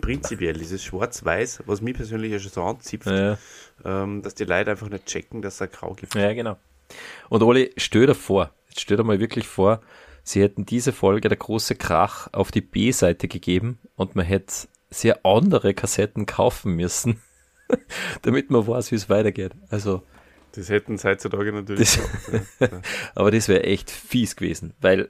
[0.00, 3.38] prinzipiell, dieses Schwarz-Weiß, was mich persönlich ja schon so anzipft, ja.
[3.84, 6.14] ähm, dass die Leute einfach nicht checken, dass es ein Grau gibt.
[6.14, 6.58] Ja, genau.
[7.28, 9.80] Und Oli, stell dir vor, jetzt stell dir mal wirklich vor,
[10.22, 15.24] sie hätten diese Folge der große Krach auf die B-Seite gegeben und man hätte sehr
[15.24, 17.22] andere Kassetten kaufen müssen
[18.22, 19.52] damit man weiß, wie es weitergeht.
[19.68, 20.02] Also.
[20.52, 22.68] Das hätten heutzutage natürlich das, ja.
[23.14, 25.08] Aber das wäre echt fies gewesen, weil,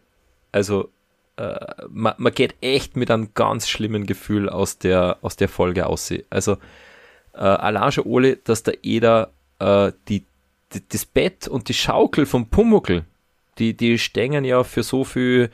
[0.52, 0.90] also,
[1.36, 1.58] äh,
[1.88, 6.24] man, man, geht echt mit einem ganz schlimmen Gefühl aus der, aus der Folge aussehen.
[6.28, 6.58] Also,
[7.32, 10.26] äh, allein schon Ole, dass der Eder äh, die,
[10.74, 13.04] die, das Bett und die Schaukel vom Pumuckel,
[13.58, 15.50] die, die stängen ja für so viel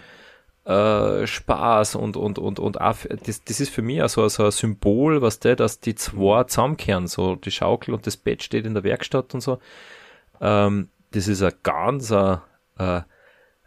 [0.66, 4.46] äh, Spaß und, und, und, und auch, das, das ist für mich auch so, so
[4.46, 8.66] ein Symbol, was der, dass die zwei zusammenkehren, so die Schaukel und das Bett steht
[8.66, 9.58] in der Werkstatt und so.
[10.40, 12.38] Ähm, das ist ein ganz äh,
[12.78, 13.02] ein,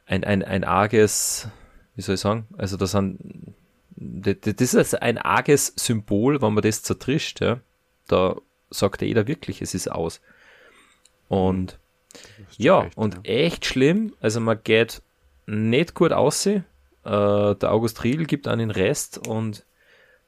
[0.06, 1.48] ein, ein arges,
[1.96, 3.56] wie soll ich sagen, also das, sind,
[3.96, 7.62] das ist ein arges Symbol, wenn man das zertrischt, ja,
[8.08, 8.36] da
[8.70, 10.20] sagt jeder wirklich, es ist aus.
[11.30, 11.80] Und
[12.58, 13.22] ja, recht, und ja.
[13.24, 15.02] echt schlimm, also man geht
[15.46, 16.66] nicht gut aussehen,
[17.04, 19.66] äh, der August Riedl gibt den Rest und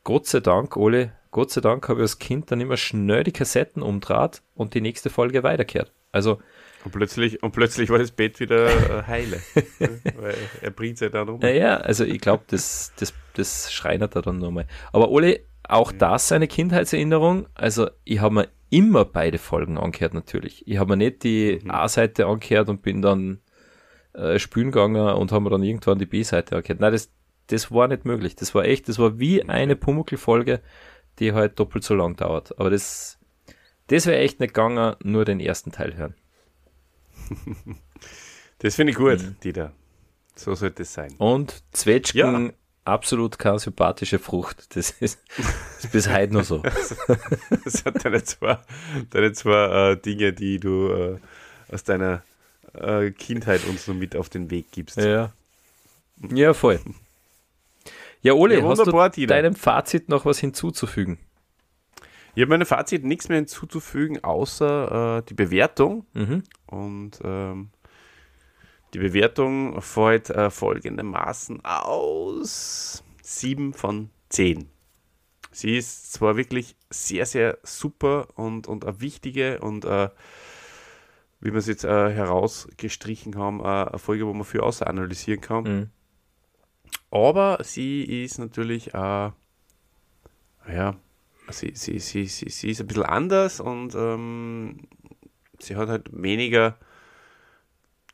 [0.04, 3.32] Gott sei Dank, Ole, Gott sei Dank habe ich als Kind dann immer schnell die
[3.32, 5.92] Kassetten umdraht und die nächste Folge weiterkehrt.
[6.12, 6.40] Also
[6.84, 9.40] und plötzlich, und plötzlich war das Bett wieder äh, heile.
[10.16, 11.40] weil er bringt sich dann um.
[11.40, 14.66] Naja, also ich glaube, das, das, das schreinert er dann nochmal.
[14.92, 17.48] Aber Ole, auch das eine Kindheitserinnerung.
[17.54, 20.68] Also ich habe mir immer beide Folgen angehört natürlich.
[20.68, 21.72] Ich habe mir nicht die mhm.
[21.72, 23.42] A-Seite angehört und bin dann
[24.14, 26.80] äh, spülen gegangen und haben wir dann irgendwann die B-Seite erkannt.
[26.80, 27.12] Nein, das,
[27.48, 28.36] das war nicht möglich.
[28.36, 30.62] Das war echt, das war wie eine Pumuckl-Folge,
[31.20, 32.58] die halt doppelt so lang dauert.
[32.60, 33.20] Aber das,
[33.88, 36.16] das wäre echt nicht gegangen, nur den ersten Teil hören.
[38.60, 39.36] das finde ich gut, mhm.
[39.44, 39.74] Dieter.
[40.36, 41.14] So sollte es sein.
[41.18, 42.54] Und Zwetschgen, ja.
[42.86, 44.76] absolut keine sympathische Frucht.
[44.76, 46.60] Das ist, ist bis heute noch so.
[47.64, 48.58] das hat deine zwei,
[49.10, 51.20] deine zwei äh, Dinge, die du äh,
[51.72, 52.24] aus deiner
[52.74, 54.98] äh, Kindheit uns so mit auf den Weg gibst.
[54.98, 55.34] Ja.
[56.34, 56.80] Ja, voll.
[58.22, 59.28] Ja, Ole, ja, hast du Tina.
[59.28, 61.18] deinem Fazit noch was hinzuzufügen?
[62.36, 66.06] Ich habe meinem Fazit nichts mehr hinzuzufügen, außer äh, die Bewertung.
[66.14, 66.44] Mhm.
[66.68, 67.70] Und ähm,
[68.94, 74.70] die Bewertung fällt äh, folgendermaßen aus 7 von 10.
[75.52, 80.10] Sie ist zwar wirklich sehr, sehr super und, und eine wichtige und äh,
[81.42, 85.42] wie wir es jetzt äh, herausgestrichen haben, äh, eine Folge, wo man viel außer analysieren
[85.42, 85.64] kann.
[85.64, 85.90] Mhm.
[87.10, 89.32] Aber sie ist natürlich, äh,
[90.70, 90.96] ja,
[91.50, 94.88] sie, sie, sie, sie, sie ist ein bisschen anders und ähm,
[95.60, 96.78] sie hat halt weniger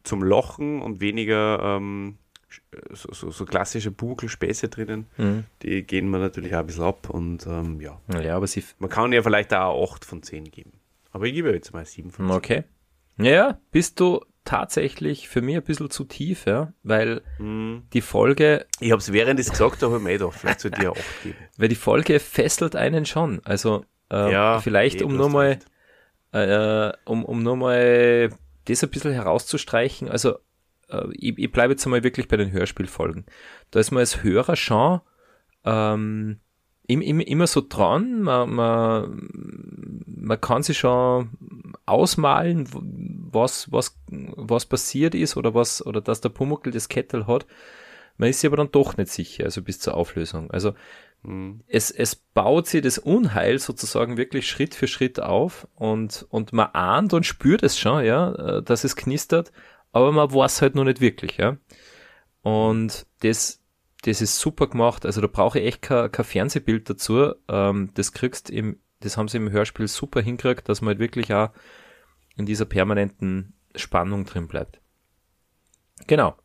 [0.04, 2.18] zum Lochen und weniger ähm,
[2.92, 5.08] so, so, so, klassische Bugelspäße drinnen.
[5.18, 5.44] Mhm.
[5.62, 8.00] Die gehen mir natürlich auch ein bisschen ab und ähm, ja.
[8.22, 10.72] ja aber sie man kann ja vielleicht auch 8 von 10 geben.
[11.12, 12.36] Aber ich gebe jetzt mal 7 von 10.
[12.36, 12.64] Okay.
[13.18, 17.90] Ja, bist du tatsächlich für mich ein bisschen zu tief, ja, weil mm.
[17.92, 18.66] die Folge.
[18.80, 21.36] Ich habe es während es gesagt habe, mir gedacht, vielleicht sollte ich auch geben.
[21.58, 23.42] Weil die Folge fesselt einen schon.
[23.44, 25.60] Also äh, ja, vielleicht, eh, um nur mal,
[26.32, 28.30] äh, um, um nur mal
[28.66, 30.08] das ein bisschen herauszustreichen.
[30.08, 30.38] Also
[30.90, 33.26] äh, ich, ich bleibe jetzt einmal wirklich bei den Hörspielfolgen.
[33.72, 35.02] Da ist man als Hörer schon
[35.66, 36.40] ähm,
[36.88, 39.30] immer so dran, man, man,
[40.06, 41.30] man kann sich schon
[41.88, 42.68] ausmalen,
[43.32, 47.46] was, was, was passiert ist oder was, oder dass der Pumuckl das Kettel hat.
[48.18, 50.50] Man ist sich aber dann doch nicht sicher, also bis zur Auflösung.
[50.52, 50.74] Also
[51.24, 51.62] mhm.
[51.68, 56.70] es, es baut sich das Unheil sozusagen wirklich Schritt für Schritt auf und, und man
[56.74, 59.52] ahnt und spürt es schon, ja, dass es knistert,
[59.92, 61.58] aber man weiß halt noch nicht wirklich, ja.
[62.42, 63.62] Und das,
[64.04, 65.06] das ist super gemacht.
[65.06, 67.34] Also da brauche ich echt kein, kein Fernsehbild dazu.
[67.50, 71.34] Ähm, das kriegst im, das haben sie im Hörspiel super hingekriegt, dass man halt wirklich
[71.34, 71.50] auch
[72.36, 74.80] in dieser permanenten Spannung drin bleibt.
[76.08, 76.36] Genau.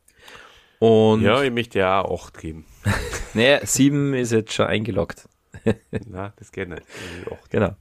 [0.79, 2.65] Und ja, ich möchte ja auch 8 geben.
[3.33, 5.29] naja, 7 ist jetzt schon eingeloggt.
[6.07, 6.83] Na, das geht nicht.
[7.49, 7.75] Genau.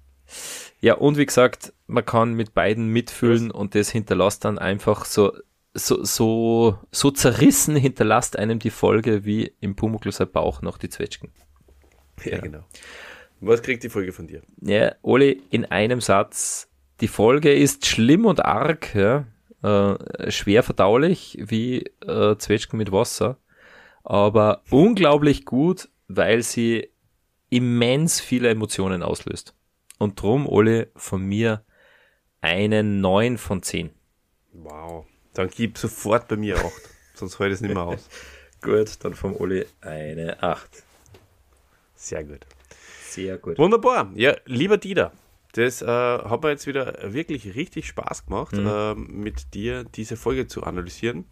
[0.80, 5.32] Ja, und wie gesagt, man kann mit beiden mitfühlen und das hinterlässt dann einfach so
[5.74, 11.32] so, so, so zerrissen hinterlasst einem die Folge wie im Pumuckl Bauch noch die Zwetschgen.
[12.24, 12.64] Ja, ja, genau.
[13.44, 14.42] Was kriegt die Folge von dir?
[14.60, 16.68] Ja, Oli, in einem Satz.
[17.00, 19.26] Die Folge ist schlimm und arg, ja,
[19.62, 23.38] äh, schwer verdaulich wie äh, Zwetschgen mit Wasser,
[24.04, 26.90] aber unglaublich gut, weil sie
[27.50, 29.54] immens viele Emotionen auslöst.
[29.98, 31.64] Und drum, Oli, von mir
[32.40, 33.90] einen 9 von 10.
[34.52, 35.06] Wow.
[35.34, 36.72] Dann gib sofort bei mir 8,
[37.14, 38.08] sonst ich es nicht mehr aus.
[38.60, 40.84] gut, dann vom Uli eine 8.
[41.96, 42.46] Sehr gut.
[43.12, 43.58] Sehr gut.
[43.58, 44.10] Wunderbar.
[44.14, 45.12] Ja, lieber Dieter,
[45.52, 48.66] das äh, hat mir jetzt wieder wirklich richtig Spaß gemacht, mhm.
[48.66, 51.26] äh, mit dir diese Folge zu analysieren.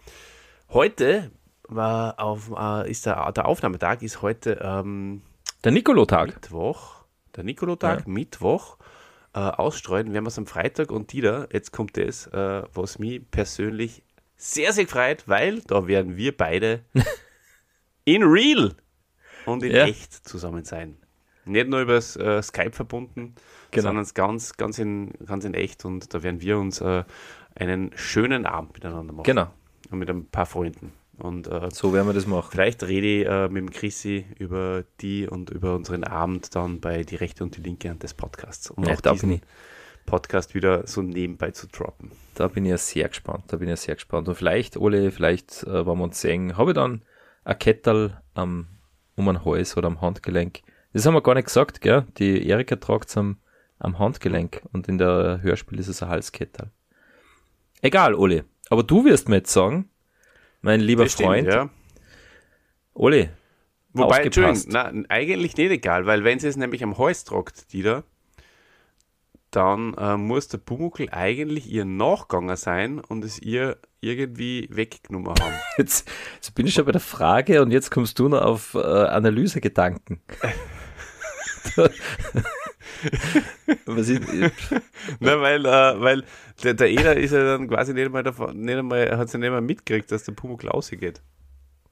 [0.68, 1.30] Heute
[1.68, 5.22] war auf, äh, ist der, der Aufnahmetag ist heute ähm,
[5.64, 6.34] der Nikolotag.
[6.34, 7.04] Mittwoch.
[7.34, 8.12] Der Nikolotag, ja.
[8.12, 8.76] Mittwoch
[9.32, 10.90] äh, ausstreuen werden wir es am Freitag.
[10.90, 14.02] Und Dieter, jetzt kommt das, äh, was mich persönlich
[14.36, 16.84] sehr, sehr freut, weil da werden wir beide
[18.04, 18.74] in real
[19.46, 19.86] und in ja.
[19.86, 20.99] echt zusammen sein.
[21.51, 23.34] Nicht nur über äh, Skype verbunden,
[23.70, 23.88] genau.
[23.88, 25.84] sondern ganz, ganz, in, ganz in echt.
[25.84, 27.05] Und da werden wir uns äh,
[27.55, 29.24] einen schönen Abend miteinander machen.
[29.24, 29.48] Genau.
[29.90, 30.92] mit ein paar Freunden.
[31.18, 32.48] Und äh, So werden wir das machen.
[32.51, 37.03] vielleicht rede ich äh, mit dem Chrissy über die und über unseren Abend dann bei
[37.03, 39.42] die rechte und die linke Hand des Podcasts, um Ja, auch da diesen bin ich.
[40.07, 42.11] Podcast wieder so nebenbei zu droppen.
[42.34, 43.44] Da bin ich ja sehr gespannt.
[43.48, 44.28] Da bin ich ja sehr gespannt.
[44.28, 47.03] Und vielleicht, Ole, vielleicht, äh, wenn wir uns sehen, habe ich dann
[47.44, 48.66] ein Kettel am,
[49.16, 50.62] um den Hals oder am Handgelenk.
[50.93, 52.07] Das haben wir gar nicht gesagt, gell?
[52.18, 53.38] Die Erika tragt es am,
[53.78, 56.70] am Handgelenk und in der Hörspiel ist es ein Halskettel.
[57.80, 58.45] Egal, Ole.
[58.68, 59.88] Aber du wirst mir jetzt sagen,
[60.61, 61.70] mein lieber Das stimmt, Freund, ja.
[62.95, 63.30] Ole,
[63.93, 64.22] Wobei.
[64.24, 68.05] Entschuldigung, na, eigentlich nicht egal, weil wenn sie es nämlich am Hals tragt, die da,
[69.51, 75.55] dann äh, muss der Pumuckl eigentlich ihr Nachganger sein und es ihr irgendwie weggenommen haben.
[75.76, 78.78] jetzt, jetzt bin ich schon bei der Frage und jetzt kommst du noch auf äh,
[78.78, 80.20] Analysegedanken.
[83.86, 84.22] Was ist,
[85.20, 86.24] Na, weil, äh, weil
[86.62, 89.46] der, der Eder ist ja dann quasi nicht einmal davon, nicht einmal, hat sie nicht
[89.46, 91.20] einmal mitgekriegt, dass der Pumuckl rausgeht.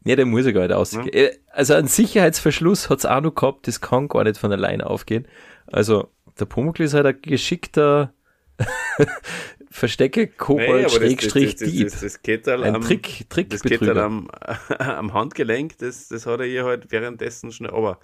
[0.05, 1.09] Ja, der muss ja gar nicht ausgehen.
[1.13, 5.27] Äh, Also einen Sicherheitsverschluss hat's auch noch gehabt, das kann gar nicht von allein aufgehen.
[5.67, 6.09] Also
[6.39, 8.13] der Pumuckl ist halt ein geschickter
[9.71, 11.91] Verstecke Nee, Kobold das- Schrägstrich das, das, Dieb.
[11.91, 14.29] das, das geht halt Ein am, Trick, das geht halt am,
[14.79, 17.99] am Handgelenk, das, das hat er ihr halt währenddessen schnell aber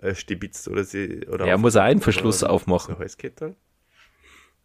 [0.00, 2.98] äh, stibitzt oder sie, oder Er auf- muss einen Verschluss oder- aufmachen.
[2.98, 3.56] Halskettel.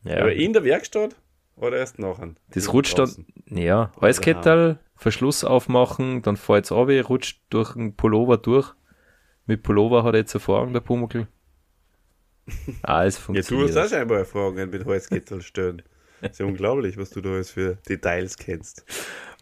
[0.03, 1.15] Ja, Aber in der Werkstatt
[1.55, 2.35] oder erst nachher?
[2.53, 8.73] das rutscht dann, ja, Halskettel, Verschluss aufmachen, dann fällt's ab, rutscht durch den Pullover durch.
[9.47, 11.27] Mit Pullover hat er jetzt Erfahrung, der Pumuckl.
[12.83, 13.75] Alles Ja, du funktioniert.
[13.75, 15.81] hast auch scheinbar Erfahrungen mit Halskettel stören.
[16.21, 18.85] ist ja unglaublich, was du da alles für Details kennst.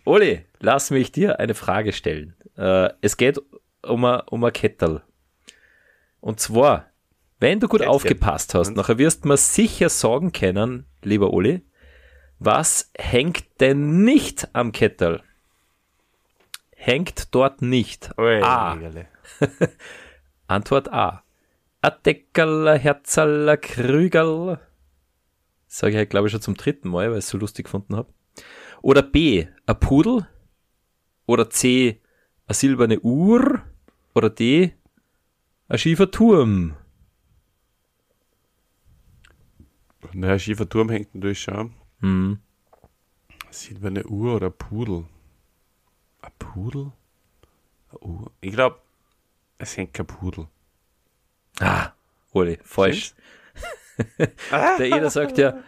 [0.05, 2.35] Oli, lass mich dir eine Frage stellen.
[2.57, 3.39] Äh, es geht
[3.85, 5.01] um ein, um ein Kettel.
[6.23, 6.85] Und zwar,
[7.41, 7.93] wenn du gut Kettel.
[7.93, 11.65] aufgepasst hast, nachher wirst du mir sicher sagen können, lieber Oli,
[12.39, 15.21] was hängt denn nicht am Kettel?
[16.77, 18.17] Hängt dort nicht.
[18.17, 18.73] A.
[18.73, 19.07] Egerle.
[20.47, 21.23] Antwort A.
[21.81, 24.61] A Deckerl, a Herzerl, a Krügerl.
[25.67, 27.97] Sage ich halt, glaube ich, schon zum dritten Mal, weil ich es so lustig gefunden
[27.97, 28.13] habe.
[28.81, 29.47] Oder B.
[29.65, 30.25] A Pudel.
[31.25, 32.01] Oder C.
[32.47, 33.61] A silberne Uhr.
[34.15, 34.73] Oder D.
[35.73, 36.75] A schiefer Turm.
[40.13, 41.73] Na, schiefer Turm hängt natürlich schon.
[42.01, 42.37] Hm.
[43.49, 45.05] Silberne Uhr oder Pudel?
[46.21, 46.91] Ein Pudel?
[47.89, 48.31] Eine Uhr?
[48.41, 48.77] Ich glaube,
[49.57, 50.47] es hängt kein Pudel.
[51.59, 51.89] Ah,
[52.33, 53.15] Oli, falsch.
[54.19, 55.63] der Eder sagt ja,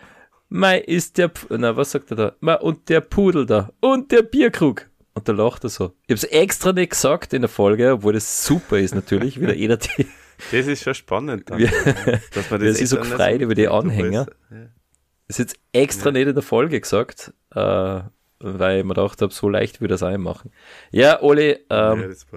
[0.49, 2.35] Mei ist der, P- na, was sagt er da?
[2.41, 3.71] Mei, und der Pudel da.
[3.79, 4.87] Und der Bierkrug.
[5.15, 5.93] Und da lacht er so.
[6.07, 9.55] Ich hab's extra nicht gesagt in der Folge, obwohl das super ist natürlich, wie der
[9.57, 10.05] Eder die,
[10.51, 11.49] Das ist schon spannend.
[11.49, 11.61] Dann,
[12.33, 14.27] dass man das sind so gefreut über die Anhänger.
[14.49, 14.69] obwohl es-
[15.27, 18.01] ist jetzt extra nicht in der Folge gesagt, äh,
[18.39, 20.51] weil ich mir gedacht habe, so leicht würde das einmachen.
[20.91, 22.27] Ja, Oli, Ja, ähm, ja, das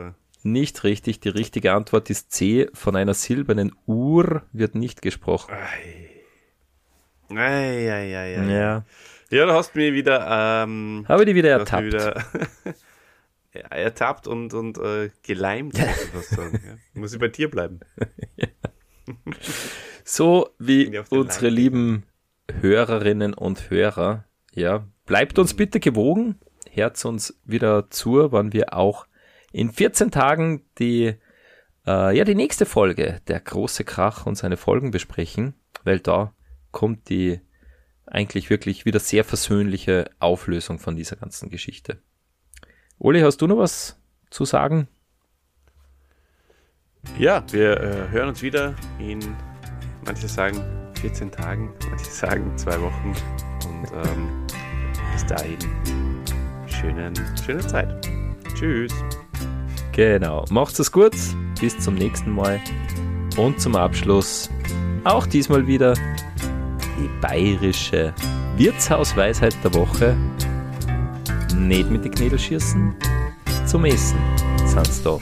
[0.45, 1.18] nicht richtig.
[1.20, 2.68] Die richtige Antwort ist C.
[2.72, 5.53] Von einer silbernen Uhr wird nicht gesprochen.
[5.53, 6.05] ei.
[7.31, 8.50] Ei, ei, ei, ei.
[8.55, 8.84] Ja.
[9.30, 12.25] Ja, du hast mich wieder, ähm, Habe die wieder du hast mich ertappt.
[13.53, 16.61] wieder ertappt und, und äh, geleimt, ich sagen.
[16.67, 17.00] Ja.
[17.00, 17.80] Muss ich bei dir bleiben.
[20.05, 22.05] So wie ich unsere lieben
[22.61, 26.38] Hörerinnen und Hörer, ja, bleibt uns bitte gewogen,
[26.71, 29.07] hört uns wieder zu, wann wir auch
[29.53, 31.14] in 14 Tagen die,
[31.87, 35.53] äh, ja, die nächste Folge, der große Krach und seine Folgen besprechen,
[35.84, 36.33] weil da
[36.71, 37.41] kommt die
[38.11, 42.03] eigentlich wirklich wieder sehr versöhnliche Auflösung von dieser ganzen Geschichte.
[42.99, 44.89] Uli, hast du noch was zu sagen?
[47.18, 49.21] Ja, wir äh, hören uns wieder in,
[50.05, 50.63] manche sagen
[51.01, 53.14] 14 Tagen, manche sagen zwei Wochen.
[53.67, 54.47] Und ähm,
[55.13, 55.59] bis dahin,
[56.67, 57.14] schönen,
[57.45, 58.09] schöne Zeit.
[58.55, 58.93] Tschüss.
[59.93, 60.45] Genau.
[60.51, 61.14] Macht's es gut.
[61.61, 62.61] Bis zum nächsten Mal.
[63.37, 64.51] Und zum Abschluss
[65.05, 65.95] auch diesmal wieder
[66.99, 68.12] die bayerische
[68.57, 70.16] Wirtshausweisheit der Woche.
[71.57, 72.95] Nicht mit den Knädel schießen,
[73.66, 74.18] zum Essen
[74.66, 75.18] sind's da.